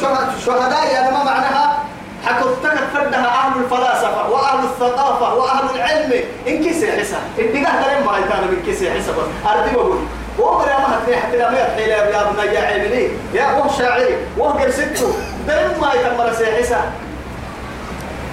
[0.00, 1.78] شهداء شهداء يعني ما معناها؟
[2.24, 6.12] حكتك فدها أهل الفلاسفة وأهل الثقافة وأهل العلم.
[6.48, 7.18] إن كسي حسا.
[7.38, 9.50] إن قهر ما يتانا من كسي حسا بس.
[9.50, 9.98] أردي بقول
[10.38, 15.08] وقر يا مهد حتى لما يحيل يا ابن يا عيني يا وه شاعري وقر ستو
[15.46, 16.80] دائما ما يتمر سيحسا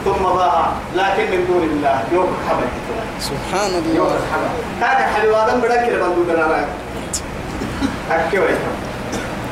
[0.05, 0.65] ثم ضاع.
[0.95, 2.03] لكن من دون الله.
[2.11, 2.73] يوم حبك
[3.19, 6.23] سبحان يوم الله حبك هذا حلو آدم بدك كده بندو
[8.11, 8.41] أكيد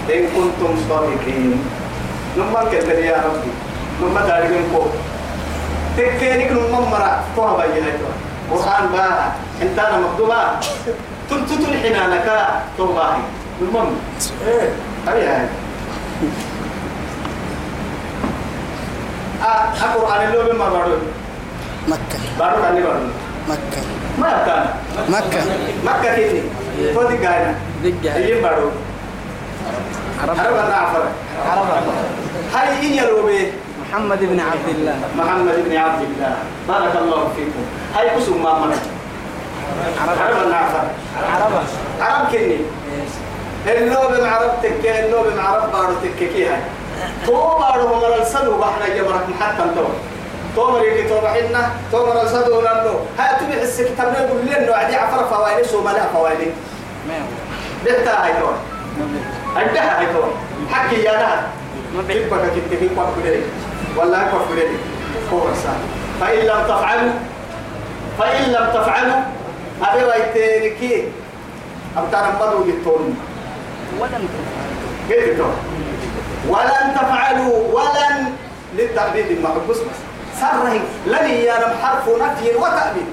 [0.10, 1.64] إن كنتم صادقين.
[2.38, 3.52] نما كتر يا ربي
[4.02, 4.86] نما دارين كو.
[5.98, 8.00] تكينك نما مرا فوها بينك
[8.52, 9.32] قرآن با.
[9.62, 10.36] انت أنا مكتوبة.
[11.30, 12.28] تنتت الحنانك
[12.78, 13.18] توباهي
[13.62, 13.86] نما
[15.08, 15.48] هيا هاي
[19.44, 20.98] آه القرآن اللي بما بارو
[21.88, 22.20] مكة.
[22.40, 23.00] بارو كاني بارو
[23.50, 23.82] مكة.
[24.46, 24.66] كان
[25.10, 25.42] مكة.
[25.86, 26.42] مكة كيني
[26.94, 27.56] فودي قاينا.
[27.84, 28.16] دقة.
[28.16, 28.70] اللي بارو
[30.22, 30.40] عرب.
[30.40, 31.04] عرب النعفر
[31.50, 31.68] عرب.
[32.54, 33.52] هاي إن يروبي
[33.82, 34.96] محمد بن عبد الله.
[35.18, 36.36] محمد بن عبد الله.
[36.68, 37.64] بارك الله فيكم.
[37.96, 38.84] هاي قسم ما منك
[40.02, 40.18] عرب.
[40.22, 40.84] عرب النعفر
[41.34, 41.52] عرب.
[42.02, 42.58] عرب كني.
[43.68, 46.62] اللو بن عرب تك اللو بن عرب بارو تك كي هاي.
[47.26, 49.86] تو بارو مر السدو بحنا جبرك محتى تو.
[50.56, 54.74] تو مريكي تو بحنا تو مر السدو نانو هاي تبي حس كتاب نقول لي انه
[54.76, 56.52] عدي عفر فوائد سو مالها فوائد
[57.92, 58.32] ما
[59.00, 60.24] ما بي- عندها هاي تو
[60.74, 61.40] حكي يا نهر
[61.96, 63.08] ما بي- كيف بك كنت في قف
[63.98, 64.52] ولا قف
[66.22, 67.12] فإن لم تفعلوا
[68.20, 69.20] فإن لم تفعلوا
[69.84, 71.04] أبي ويتيركي
[71.98, 73.18] أبتر بدو بالتون
[74.00, 74.28] ولن
[75.38, 75.52] له
[76.50, 78.34] ولن تفعلوا ولن
[78.78, 79.98] للتأبيد المحبوس بس
[80.42, 83.06] سره لن ينم حرف نفي وتأبيد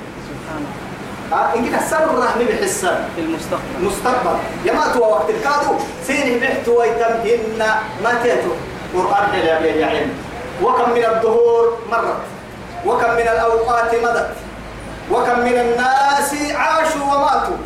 [1.34, 3.82] آه إن كده سره من بحسان في المستقبل.
[3.82, 4.36] مستقبل.
[4.64, 5.74] يما تو وقت الكادو.
[6.06, 7.60] سين بحت ويتمهن
[8.04, 8.52] ما تيتو.
[8.94, 10.14] قرآن يا يا عين.
[10.62, 12.22] وكم من الدهور مرت.
[12.86, 14.30] وكم من الأوقات مضت.
[15.10, 17.56] وكم من الناس عاشوا وماتوا.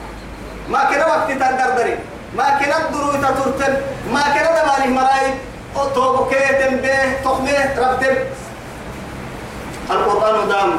[0.68, 1.98] ما كان وقت تدردري
[2.36, 3.74] ما كان الدرو تترتب.
[4.12, 5.34] ما كان دماني مرايب.
[5.94, 8.16] توبو كيتم به تخمه ربتم
[9.90, 10.70] القرآن دام.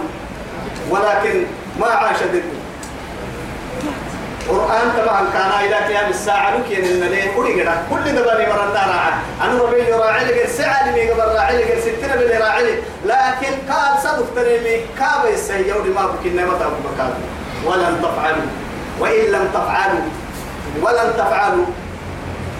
[0.89, 1.45] ولكن
[1.79, 2.59] ما عاش ضده.
[4.49, 9.61] قرآن طبعا كان إلى قيام الساعة لكن ليه كل كده كل دباني مرنا راعى أنا
[9.63, 14.25] ربي يراعي لك الساعة اللي قبل راعي لك الستين اللي راعي لك لكن قال صدق
[14.35, 17.13] تريمي كاب السيء ودي ما بكنا ما تابو بكاد
[17.65, 18.45] ولن تفعلوا.
[18.99, 20.01] وإن لم تفعلوا.
[20.81, 21.65] ولن تفعلوا.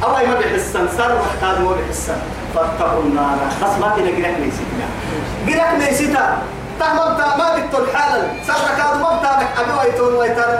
[0.03, 2.17] أو ما بحسن سر كان مو بحسن
[2.55, 3.37] فاتقوا النار.
[3.63, 4.39] بس ما كنا قرأ
[5.77, 6.37] ميسيتنا
[6.80, 7.53] ما
[9.59, 10.59] أبي ويتون ويتان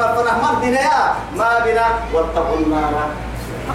[1.36, 2.94] ما بنا واتقوا النار.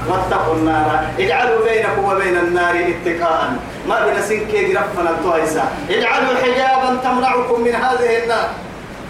[0.09, 1.07] واتقوا النار.
[1.19, 3.53] اجعلوا بينكم وبين النار اتقاء.
[3.89, 8.49] ما بنا سنكي قرفنا التويسا اجعلوا حجابا تمنعكم من هذه النار.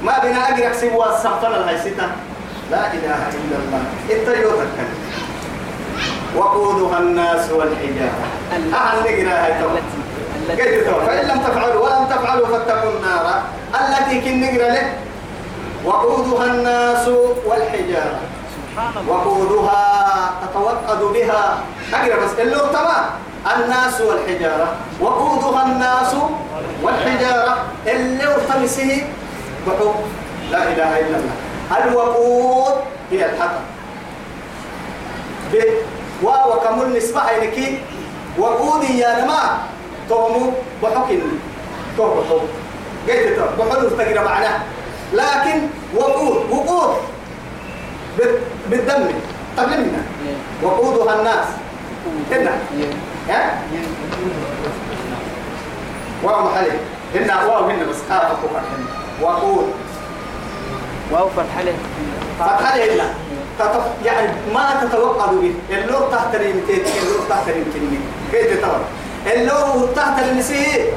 [0.03, 2.11] ما بنا أقرأ سوى السقفنا الهيستا
[2.71, 3.83] لا إله إلا الله.
[4.11, 4.77] إنت يوتك
[6.37, 8.27] وقودها الناس والحجارة.
[8.53, 9.53] أهل نقرأ هاي
[11.07, 13.43] فإن لم تفعلوا ولم تفعلوا فاتقوا النار
[13.75, 14.93] التي كن نقرأ له.
[15.85, 17.09] وقودها الناس
[17.47, 18.21] والحجارة.
[19.09, 21.59] وقودها تتوقد بها.
[21.95, 23.05] أقرأ بس اللي تمام.
[23.57, 24.77] الناس والحجارة.
[25.01, 26.15] وقودها الناس
[26.83, 27.57] والحجارة.
[27.87, 29.07] اللي ارتمسه
[29.67, 29.95] بحب
[30.51, 31.35] لا إله إلا الله.
[31.85, 32.75] الوقود
[33.11, 33.65] هي الحطب
[35.53, 35.57] ب
[36.23, 37.79] واو كمل نسبة هينكي
[38.39, 39.59] وقودي يا نما
[40.09, 40.53] تومو
[40.83, 41.23] بحكين
[41.97, 42.41] تو بحب
[43.09, 44.61] قلت بحلو تقرا معناه.
[45.13, 45.61] لكن
[45.97, 46.97] وقود وقود
[48.19, 48.39] بال-
[48.71, 49.07] بالدم.
[49.57, 50.03] طب لمنا
[50.63, 51.47] وقودها الناس.
[52.31, 52.51] هنا.
[53.29, 53.63] ها؟
[56.23, 56.71] واو محلي.
[57.15, 57.97] هنا واو هنا بس.
[58.09, 58.63] كاف هنا.
[59.23, 59.73] وقود.
[61.13, 61.75] واو فتح له
[62.41, 63.15] فتح لي هنا.
[63.59, 63.83] تتف...
[64.05, 65.55] يعني ما تتوقع به.
[65.71, 68.01] اللور تحت اليمتين اللور تحت اليمتين
[68.33, 68.79] كيف تتوقع
[69.27, 70.93] اللور تحت النسيه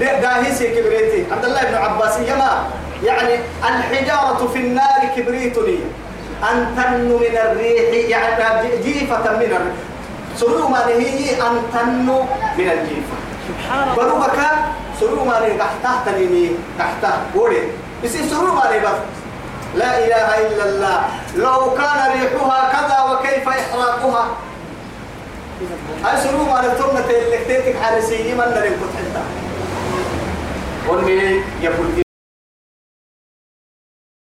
[0.00, 1.24] داهيسي كبريتي.
[1.32, 2.64] عبد الله بن عباس يما
[3.04, 3.34] يعني
[3.68, 5.78] الحجارة في النار كبريت لي
[6.50, 9.76] أن تنو من الريح يعني جيفة من الريح.
[10.36, 12.20] سرور ما هي أن تنو
[12.58, 13.16] من الجيفة.
[13.96, 14.38] بروبك
[15.00, 17.02] سرور ما تحت تنيني تحت
[17.34, 17.72] وري
[18.02, 19.00] يصير سرور ما بس.
[19.74, 21.00] لا إله إلا الله.
[21.36, 24.24] لو كان ريحها كذا وكيف إحراقها؟
[26.04, 29.22] هاي سرور ما نتمنى تلك تلك حارسية من نريد كنت حتى.
[30.88, 31.86] والمي يقول